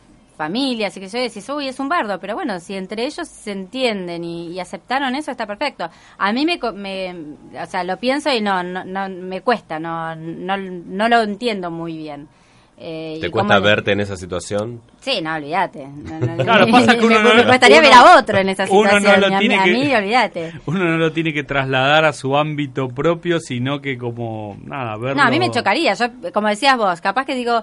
familias 0.40 0.97
y 0.97 1.00
que 1.00 1.09
yo 1.09 1.18
decís, 1.18 1.47
uy, 1.50 1.68
es 1.68 1.78
un 1.78 1.90
bardo, 1.90 2.18
pero 2.18 2.35
bueno, 2.35 2.59
si 2.61 2.75
entre 2.75 3.04
ellos 3.04 3.28
se 3.28 3.52
entienden 3.52 4.25
y, 4.25 4.59
aceptaron 4.59 5.14
eso, 5.14 5.30
está 5.30 5.47
perfecto. 5.47 5.90
A 6.16 6.32
mí 6.32 6.47
me, 6.47 6.59
me, 6.73 7.14
o 7.62 7.66
sea, 7.66 7.85
lo 7.85 7.99
pienso 7.99 8.32
y 8.32 8.40
no, 8.40 8.62
no, 8.62 9.09
me 9.11 9.42
cuesta, 9.42 9.78
no, 9.78 10.16
no, 10.16 10.56
no 10.56 11.09
lo 11.11 11.20
entiendo 11.20 11.70
muy 11.70 11.99
bien. 11.99 12.26
Eh, 12.82 13.18
¿Te 13.20 13.30
cuesta 13.30 13.59
verte 13.59 13.92
en 13.92 14.00
esa 14.00 14.16
situación? 14.16 14.80
Sí, 15.00 15.20
no, 15.20 15.35
olvídate. 15.35 15.87
claro, 16.42 16.66
pasa 16.73 16.97
que 16.97 17.04
uno 17.04 17.20
me, 17.20 17.35
no, 17.35 17.50
gustaría 17.50 17.82
ver 17.82 17.92
a 17.92 18.18
otro 18.18 18.38
en 18.38 18.49
esa 18.49 18.66
situación. 18.66 19.02
Uno 19.02 19.16
no 19.16 19.28
lo 19.28 19.38
tiene 19.38 19.59
a, 19.59 19.64
que, 19.64 19.73
mí, 19.73 19.94
olvídate. 19.94 20.52
Uno 20.64 20.85
no 20.85 20.97
lo 20.97 21.12
tiene 21.12 21.35
que 21.35 21.44
trasladar 21.44 22.06
a 22.06 22.14
su 22.14 22.35
ámbito 22.35 22.88
propio, 22.88 23.40
sino 23.40 23.82
que 23.82 23.99
como, 23.99 24.56
nada, 24.64 24.97
verlo... 24.97 25.16
No, 25.16 25.28
a 25.28 25.30
mí 25.30 25.38
me 25.38 25.50
chocaría. 25.50 25.92
Yo, 25.92 26.06
como 26.32 26.49
decías 26.49 26.78
vos, 26.78 27.02
capaz 27.02 27.26
que 27.26 27.35
digo, 27.35 27.62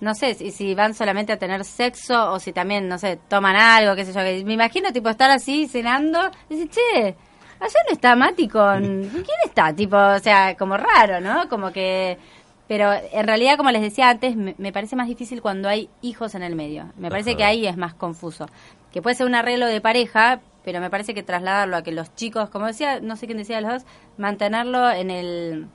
no 0.00 0.14
sé 0.14 0.34
si, 0.34 0.50
si, 0.50 0.74
van 0.74 0.94
solamente 0.94 1.32
a 1.32 1.38
tener 1.38 1.64
sexo 1.64 2.32
o 2.32 2.38
si 2.38 2.52
también, 2.52 2.88
no 2.88 2.98
sé, 2.98 3.18
toman 3.28 3.56
algo, 3.56 3.94
qué 3.94 4.04
sé 4.04 4.12
yo. 4.12 4.44
Me 4.44 4.52
imagino, 4.52 4.92
tipo, 4.92 5.08
estar 5.08 5.30
así 5.30 5.66
cenando 5.66 6.30
y 6.48 6.56
decir, 6.56 6.70
che, 6.70 7.16
allá 7.60 7.78
no 7.88 7.92
está 7.92 8.16
Mati 8.16 8.48
con... 8.48 8.82
¿Quién 9.10 9.38
está? 9.44 9.74
Tipo, 9.74 9.96
o 9.96 10.18
sea, 10.18 10.56
como 10.56 10.76
raro, 10.76 11.20
¿no? 11.20 11.48
Como 11.48 11.72
que... 11.72 12.18
Pero 12.66 12.92
en 12.92 13.26
realidad, 13.26 13.58
como 13.58 13.70
les 13.70 13.82
decía 13.82 14.08
antes, 14.08 14.36
me, 14.36 14.72
parece 14.72 14.96
más 14.96 15.06
difícil 15.06 15.42
cuando 15.42 15.68
hay 15.68 15.90
hijos 16.00 16.34
en 16.34 16.42
el 16.42 16.56
medio. 16.56 16.86
Me 16.96 17.10
parece 17.10 17.36
que 17.36 17.44
ahí 17.44 17.66
es 17.66 17.76
más 17.76 17.92
confuso. 17.92 18.48
Que 18.90 19.02
puede 19.02 19.16
ser 19.16 19.26
un 19.26 19.34
arreglo 19.34 19.66
de 19.66 19.82
pareja, 19.82 20.40
pero 20.64 20.80
me 20.80 20.88
parece 20.88 21.12
que 21.12 21.22
trasladarlo 21.22 21.76
a 21.76 21.82
que 21.82 21.92
los 21.92 22.14
chicos, 22.14 22.48
como 22.48 22.66
decía, 22.66 23.00
no 23.00 23.16
sé 23.16 23.26
quién 23.26 23.36
decía 23.36 23.56
de 23.56 23.62
los 23.62 23.72
dos, 23.72 23.82
mantenerlo 24.16 24.90
en 24.90 25.10
el... 25.10 25.66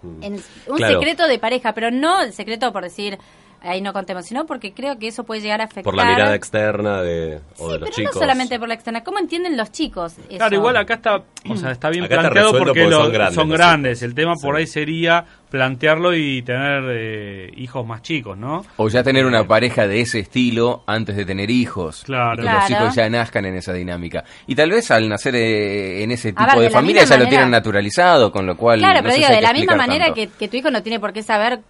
Mm. 0.00 0.22
En 0.22 0.32
un 0.66 0.78
secreto 0.78 1.26
de 1.26 1.38
pareja, 1.38 1.74
pero 1.74 1.90
no 1.90 2.22
el 2.22 2.32
secreto 2.32 2.72
por 2.72 2.84
decir, 2.84 3.18
ahí 3.64 3.80
no 3.80 3.92
contemos, 3.92 4.26
sino 4.26 4.46
porque 4.46 4.72
creo 4.72 4.98
que 4.98 5.08
eso 5.08 5.24
puede 5.24 5.40
llegar 5.40 5.60
a 5.60 5.64
afectar. 5.64 5.84
Por 5.84 5.96
la 5.96 6.04
mirada 6.04 6.34
externa 6.34 7.02
de, 7.02 7.40
o 7.58 7.72
de 7.72 7.78
los 7.78 7.90
pero 7.90 8.10
no 8.12 8.12
solamente 8.12 8.58
por 8.58 8.68
la 8.68 8.74
externa. 8.74 9.02
¿Cómo 9.02 9.18
entienden 9.18 9.56
los 9.56 9.72
chicos? 9.72 10.14
Claro, 10.28 10.54
igual 10.54 10.76
acá 10.76 10.94
está, 10.94 11.22
o 11.48 11.56
sea, 11.56 11.70
está 11.70 11.90
bien 11.90 12.06
planteado 12.06 12.56
porque, 12.56 12.88
son, 13.32 13.48
grandes, 13.48 14.02
El 14.02 14.14
tema 14.14 14.34
por 14.40 14.56
ahí 14.56 14.66
sería 14.66 15.24
plantearlo 15.50 16.14
y 16.14 16.42
tener 16.42 16.82
eh, 16.90 17.52
hijos 17.56 17.86
más 17.86 18.02
chicos, 18.02 18.36
¿no? 18.36 18.64
O 18.76 18.88
ya 18.88 19.02
tener 19.02 19.24
una 19.24 19.46
pareja 19.46 19.86
de 19.86 20.00
ese 20.00 20.18
estilo 20.18 20.82
antes 20.86 21.16
de 21.16 21.24
tener 21.24 21.50
hijos. 21.50 22.02
Claro. 22.04 22.42
que 22.42 22.50
los 22.50 22.70
hijos 22.70 22.94
ya 22.94 23.08
nazcan 23.08 23.44
en 23.46 23.56
esa 23.56 23.72
dinámica. 23.72 24.24
Y 24.46 24.54
tal 24.54 24.70
vez 24.70 24.90
al 24.90 25.08
nacer 25.08 25.36
eh, 25.36 26.02
en 26.02 26.10
ese 26.10 26.32
tipo 26.32 26.60
de, 26.60 26.70
familia 26.70 27.04
ya 27.04 27.16
lo 27.16 27.28
tienen 27.28 27.50
naturalizado, 27.50 28.32
con 28.32 28.46
lo 28.46 28.56
cual. 28.56 28.80
Claro, 28.80 29.00
pero 29.02 29.14
digo, 29.14 29.28
de 29.28 29.40
la 29.40 29.52
misma 29.52 29.76
manera 29.76 30.12
que, 30.12 30.28
que 30.28 30.48
tu 30.48 30.56
hijo 30.56 30.70
no 30.70 30.82
tiene 30.82 30.98
por 30.98 31.12
qué 31.12 31.22
saber 31.22 31.60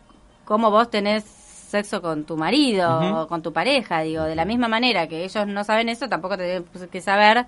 cómo 0.45 0.71
vos 0.71 0.91
tenés 0.91 1.44
sexo 1.65 2.01
con 2.01 2.25
tu 2.25 2.37
marido 2.37 3.23
o 3.23 3.27
con 3.29 3.43
tu 3.43 3.53
pareja, 3.53 4.03
digo, 4.03 4.25
de 4.25 4.35
la 4.35 4.45
misma 4.45 4.69
manera 4.69 5.09
que 5.09 5.25
ellos 5.25 5.47
no 5.47 5.65
saben 5.65 5.89
eso, 5.89 6.09
tampoco 6.09 6.37
tienen 6.37 6.65
que 6.91 7.01
saber 7.01 7.47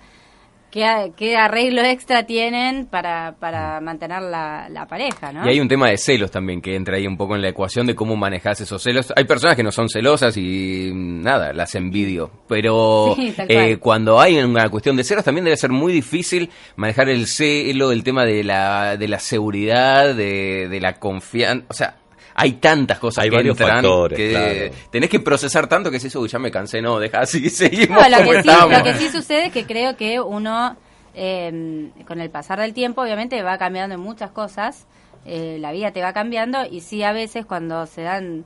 qué, 0.71 1.11
qué 1.15 1.37
arreglo 1.37 1.81
extra 1.81 2.25
tienen 2.25 2.85
para, 2.85 3.35
para 3.39 3.79
mantener 3.81 4.21
la, 4.21 4.67
la, 4.69 4.85
pareja, 4.87 5.31
¿no? 5.31 5.45
Y 5.45 5.49
hay 5.49 5.59
un 5.59 5.67
tema 5.67 5.89
de 5.89 5.97
celos 5.97 6.31
también 6.31 6.61
que 6.61 6.75
entra 6.75 6.97
ahí 6.97 7.07
un 7.07 7.17
poco 7.17 7.35
en 7.35 7.41
la 7.41 7.49
ecuación 7.49 7.87
de 7.87 7.95
cómo 7.95 8.15
manejas 8.15 8.61
esos 8.61 8.81
celos. 8.81 9.13
Hay 9.15 9.25
personas 9.25 9.55
que 9.55 9.63
no 9.63 9.71
son 9.71 9.89
celosas 9.89 10.35
y 10.37 10.91
nada, 10.93 11.53
las 11.53 11.75
envidio, 11.75 12.31
pero 12.47 13.15
eh, 13.47 13.77
cuando 13.77 14.19
hay 14.19 14.37
una 14.37 14.69
cuestión 14.69 14.95
de 14.95 15.03
celos 15.03 15.23
también 15.23 15.45
debe 15.45 15.57
ser 15.57 15.71
muy 15.71 15.93
difícil 15.93 16.49
manejar 16.75 17.09
el 17.09 17.27
celo, 17.27 17.91
el 17.91 18.03
tema 18.03 18.25
de 18.25 18.43
la, 18.43 18.97
de 18.97 19.07
la 19.07 19.19
seguridad, 19.19 20.15
de, 20.15 20.67
de 20.69 20.79
la 20.79 20.93
confianza, 20.93 21.65
o 21.69 21.73
sea 21.73 21.95
hay 22.39 22.53
tantas 22.53 22.99
cosas 22.99 23.23
hay 23.23 23.31
que 23.31 23.35
varios 23.35 23.59
entran 23.59 23.77
factores, 23.77 24.15
que 24.15 24.71
tenés 24.91 25.09
que 25.09 25.19
procesar 25.19 25.67
tanto 25.67 25.89
que 25.89 25.99
si 25.99 26.05
eso 26.05 26.23
ya 26.27 26.37
me 26.37 26.51
cansé, 26.51 26.83
no, 26.83 26.99
deja 26.99 27.19
así, 27.21 27.49
seguimos 27.49 27.97
lo, 28.09 28.17
que 28.31 28.43
sí, 28.43 28.49
lo 28.69 28.83
que 28.83 28.93
sí 28.93 29.09
sucede 29.09 29.47
es 29.47 29.51
que 29.51 29.65
creo 29.65 29.97
que 29.97 30.21
uno, 30.21 30.77
eh, 31.15 31.89
con 32.07 32.21
el 32.21 32.29
pasar 32.29 32.59
del 32.59 32.75
tiempo, 32.75 33.01
obviamente 33.01 33.41
va 33.41 33.57
cambiando 33.57 33.95
en 33.95 34.01
muchas 34.01 34.29
cosas, 34.29 34.85
eh, 35.25 35.57
la 35.59 35.71
vida 35.71 35.91
te 35.91 36.03
va 36.03 36.13
cambiando 36.13 36.59
y 36.69 36.81
sí 36.81 37.01
a 37.01 37.11
veces 37.11 37.47
cuando 37.47 37.87
se 37.87 38.03
dan 38.03 38.45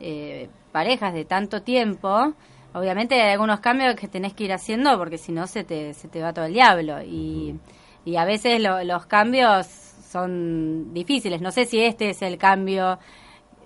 eh, 0.00 0.48
parejas 0.72 1.14
de 1.14 1.24
tanto 1.24 1.62
tiempo, 1.62 2.34
obviamente 2.74 3.14
hay 3.22 3.30
algunos 3.30 3.60
cambios 3.60 3.94
que 3.94 4.08
tenés 4.08 4.34
que 4.34 4.44
ir 4.44 4.52
haciendo 4.52 4.98
porque 4.98 5.16
si 5.16 5.30
no 5.30 5.46
se 5.46 5.62
te, 5.62 5.94
se 5.94 6.08
te 6.08 6.20
va 6.20 6.32
todo 6.32 6.46
el 6.46 6.54
diablo 6.54 7.02
y, 7.04 7.54
y 8.04 8.16
a 8.16 8.24
veces 8.24 8.60
los 8.60 9.06
cambios 9.06 9.68
son 10.10 10.92
difíciles. 10.92 11.40
No 11.40 11.52
sé 11.52 11.66
si 11.66 11.80
este 11.80 12.10
es 12.10 12.22
el 12.22 12.36
cambio 12.36 12.98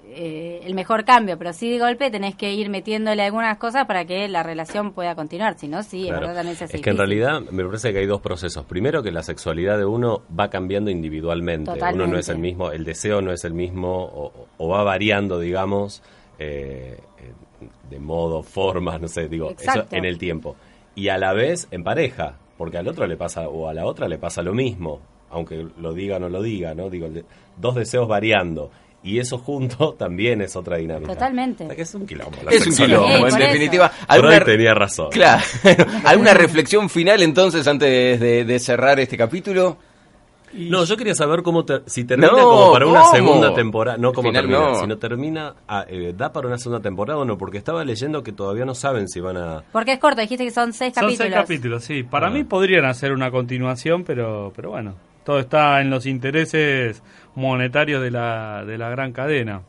eh, 0.04 0.60
el 0.64 0.74
mejor 0.74 1.04
cambio, 1.04 1.38
pero 1.38 1.52
sí 1.52 1.70
de 1.70 1.78
golpe 1.78 2.10
tenés 2.10 2.34
que 2.34 2.52
ir 2.52 2.68
metiéndole 2.68 3.22
algunas 3.22 3.56
cosas 3.56 3.86
para 3.86 4.04
que 4.04 4.28
la 4.28 4.42
relación 4.42 4.92
pueda 4.92 5.14
continuar, 5.14 5.58
si 5.58 5.68
no, 5.68 5.82
sí, 5.82 6.10
verdad 6.10 6.44
es, 6.46 6.60
es 6.62 6.80
que 6.80 6.90
en 6.90 6.98
realidad 6.98 7.40
me 7.50 7.64
parece 7.64 7.92
que 7.92 8.00
hay 8.00 8.06
dos 8.06 8.20
procesos. 8.20 8.64
Primero 8.66 9.02
que 9.02 9.10
la 9.10 9.22
sexualidad 9.22 9.78
de 9.78 9.86
uno 9.86 10.22
va 10.38 10.50
cambiando 10.50 10.90
individualmente, 10.90 11.70
uno 11.94 12.06
no 12.06 12.18
es 12.18 12.28
el 12.28 12.38
mismo, 12.38 12.70
el 12.70 12.84
deseo 12.84 13.22
no 13.22 13.32
es 13.32 13.44
el 13.44 13.54
mismo 13.54 14.38
o, 14.58 14.68
va 14.68 14.82
variando, 14.82 15.38
digamos, 15.38 16.02
eh, 16.38 16.98
de 17.88 17.98
modo, 17.98 18.42
forma, 18.42 18.98
no 18.98 19.08
sé, 19.08 19.28
digo, 19.28 19.54
eso 19.58 19.86
en 19.90 20.04
el 20.04 20.18
tiempo. 20.18 20.56
y 20.94 21.08
a 21.08 21.16
la 21.16 21.32
vez 21.32 21.68
en 21.70 21.84
pareja, 21.84 22.36
porque 22.58 22.76
al 22.76 22.88
otro 22.88 23.06
le 23.06 23.16
pasa 23.16 23.48
o 23.48 23.68
a 23.68 23.74
la 23.74 23.86
otra 23.86 24.08
le 24.08 24.18
pasa 24.18 24.42
lo 24.42 24.52
mismo, 24.52 25.00
aunque 25.30 25.66
lo 25.78 25.94
diga 25.94 26.16
o 26.16 26.20
no 26.20 26.28
lo 26.28 26.42
diga, 26.42 26.74
¿no? 26.74 26.90
Digo, 26.90 27.08
dos 27.56 27.74
deseos 27.74 28.06
variando. 28.06 28.70
Y 29.04 29.18
eso 29.18 29.38
junto 29.38 29.94
también 29.98 30.42
es 30.42 30.54
otra 30.56 30.76
dinámica. 30.76 31.12
Totalmente. 31.12 31.68
es 31.76 31.94
un 31.94 32.06
quilombo. 32.06 32.36
Es 32.50 32.66
un 32.66 32.74
quilombo, 32.74 33.26
en 33.28 33.38
definitiva. 33.38 33.90
¿alguna, 34.06 34.44
tenía 34.44 34.74
razón. 34.74 35.10
Claro. 35.10 35.42
¿Alguna 36.04 36.34
reflexión 36.34 36.88
final 36.88 37.22
entonces 37.22 37.66
antes 37.66 38.20
de 38.20 38.58
cerrar 38.58 39.00
este 39.00 39.16
capítulo? 39.16 39.78
No, 40.54 40.84
yo 40.84 40.96
quería 40.96 41.14
saber 41.14 41.42
cómo 41.42 41.64
si 41.86 42.04
termina 42.04 42.30
como 42.30 42.72
para 42.72 42.86
una 42.86 43.04
segunda 43.06 43.54
temporada, 43.54 43.96
no 43.96 44.12
como 44.12 44.32
termina, 44.32 44.74
sino 44.74 44.98
termina, 44.98 45.54
ah, 45.66 45.86
eh, 45.88 46.12
da 46.16 46.32
para 46.32 46.48
una 46.48 46.58
segunda 46.58 46.82
temporada 46.82 47.20
o 47.20 47.24
no, 47.24 47.38
porque 47.38 47.58
estaba 47.58 47.84
leyendo 47.84 48.22
que 48.22 48.32
todavía 48.32 48.64
no 48.64 48.74
saben 48.74 49.08
si 49.08 49.20
van 49.20 49.36
a... 49.38 49.64
Porque 49.72 49.92
es 49.92 49.98
corto, 49.98 50.20
dijiste 50.20 50.44
que 50.44 50.50
son 50.50 50.72
seis 50.72 50.94
capítulos. 50.94 51.16
Son 51.16 51.26
seis 51.26 51.34
capítulos, 51.34 51.84
sí. 51.84 52.02
Para 52.02 52.26
ah. 52.26 52.30
mí 52.30 52.44
podrían 52.44 52.84
hacer 52.84 53.12
una 53.12 53.30
continuación, 53.30 54.04
pero, 54.04 54.52
pero 54.54 54.70
bueno, 54.70 54.94
todo 55.24 55.38
está 55.38 55.80
en 55.80 55.88
los 55.88 56.04
intereses 56.04 57.02
monetarios 57.34 58.02
de 58.02 58.10
la, 58.10 58.64
de 58.64 58.78
la 58.78 58.90
gran 58.90 59.12
cadena. 59.12 59.62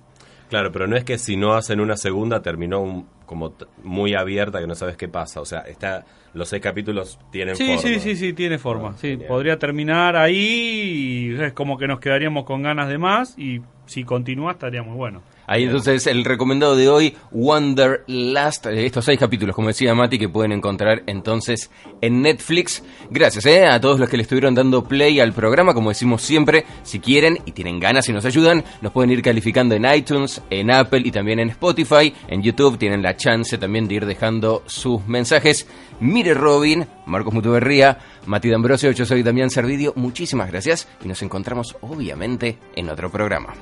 Claro, 0.49 0.71
pero 0.71 0.87
no 0.87 0.95
es 0.95 1.03
que 1.03 1.17
si 1.17 1.35
no 1.35 1.53
hacen 1.53 1.79
una 1.79 1.97
segunda 1.97 2.41
terminó 2.41 3.05
como 3.25 3.55
muy 3.83 4.13
abierta 4.13 4.59
que 4.59 4.67
no 4.67 4.75
sabes 4.75 4.97
qué 4.97 5.07
pasa. 5.07 5.41
O 5.41 5.45
sea, 5.45 5.61
está 5.61 6.05
los 6.33 6.49
seis 6.49 6.61
capítulos 6.61 7.19
tienen 7.31 7.55
forma. 7.55 7.77
Sí, 7.77 7.99
sí, 7.99 8.15
sí, 8.15 8.33
tiene 8.33 8.57
forma. 8.57 8.95
Sí, 8.97 9.17
podría 9.17 9.57
terminar 9.57 10.15
ahí 10.15 11.31
y 11.35 11.41
es 11.41 11.53
como 11.53 11.77
que 11.77 11.87
nos 11.87 11.99
quedaríamos 11.99 12.45
con 12.45 12.63
ganas 12.63 12.89
de 12.89 12.97
más 12.97 13.37
y 13.37 13.61
si 13.85 14.03
continúa 14.03 14.53
estaría 14.53 14.83
muy 14.83 14.95
bueno. 14.95 15.21
Ahí 15.45 15.63
entonces 15.63 16.07
el 16.07 16.23
recomendado 16.23 16.75
de 16.75 16.87
hoy, 16.87 17.15
Wanderlust, 17.31 18.67
estos 18.67 19.03
seis 19.03 19.19
capítulos, 19.19 19.53
como 19.53 19.67
decía 19.67 19.93
Mati, 19.93 20.17
que 20.17 20.29
pueden 20.29 20.53
encontrar 20.53 21.03
entonces 21.05 21.69
en 21.99 22.21
Netflix. 22.21 22.81
Gracias 23.09 23.45
eh, 23.45 23.65
a 23.65 23.81
todos 23.81 23.99
los 23.99 24.07
que 24.07 24.15
le 24.15 24.23
estuvieron 24.23 24.55
dando 24.55 24.85
play 24.85 25.19
al 25.19 25.33
programa, 25.33 25.73
como 25.73 25.89
decimos 25.89 26.21
siempre, 26.21 26.65
si 26.83 26.99
quieren 26.99 27.39
y 27.45 27.51
tienen 27.51 27.81
ganas 27.81 28.07
y 28.07 28.13
nos 28.13 28.23
ayudan, 28.23 28.63
nos 28.81 28.93
pueden 28.93 29.11
ir 29.11 29.21
calificando 29.21 29.75
en 29.75 29.85
iTunes, 29.93 30.41
en 30.49 30.71
Apple 30.71 31.01
y 31.03 31.11
también 31.11 31.39
en 31.39 31.49
Spotify. 31.49 32.13
En 32.29 32.41
YouTube 32.41 32.77
tienen 32.77 33.01
la 33.01 33.17
chance 33.17 33.57
también 33.57 33.89
de 33.89 33.95
ir 33.95 34.05
dejando 34.05 34.63
sus 34.65 35.05
mensajes. 35.07 35.67
Mire 35.99 36.33
Robin, 36.33 36.87
Marcos 37.05 37.33
Mutuberría, 37.33 37.97
Mati 38.25 38.49
D'Ambrosio, 38.49 38.91
yo 38.91 39.05
soy 39.05 39.23
Damián 39.23 39.49
Servidio, 39.49 39.93
muchísimas 39.95 40.49
gracias 40.49 40.87
y 41.03 41.07
nos 41.07 41.21
encontramos 41.21 41.75
obviamente 41.81 42.57
en 42.75 42.89
otro 42.89 43.11
programa. 43.11 43.53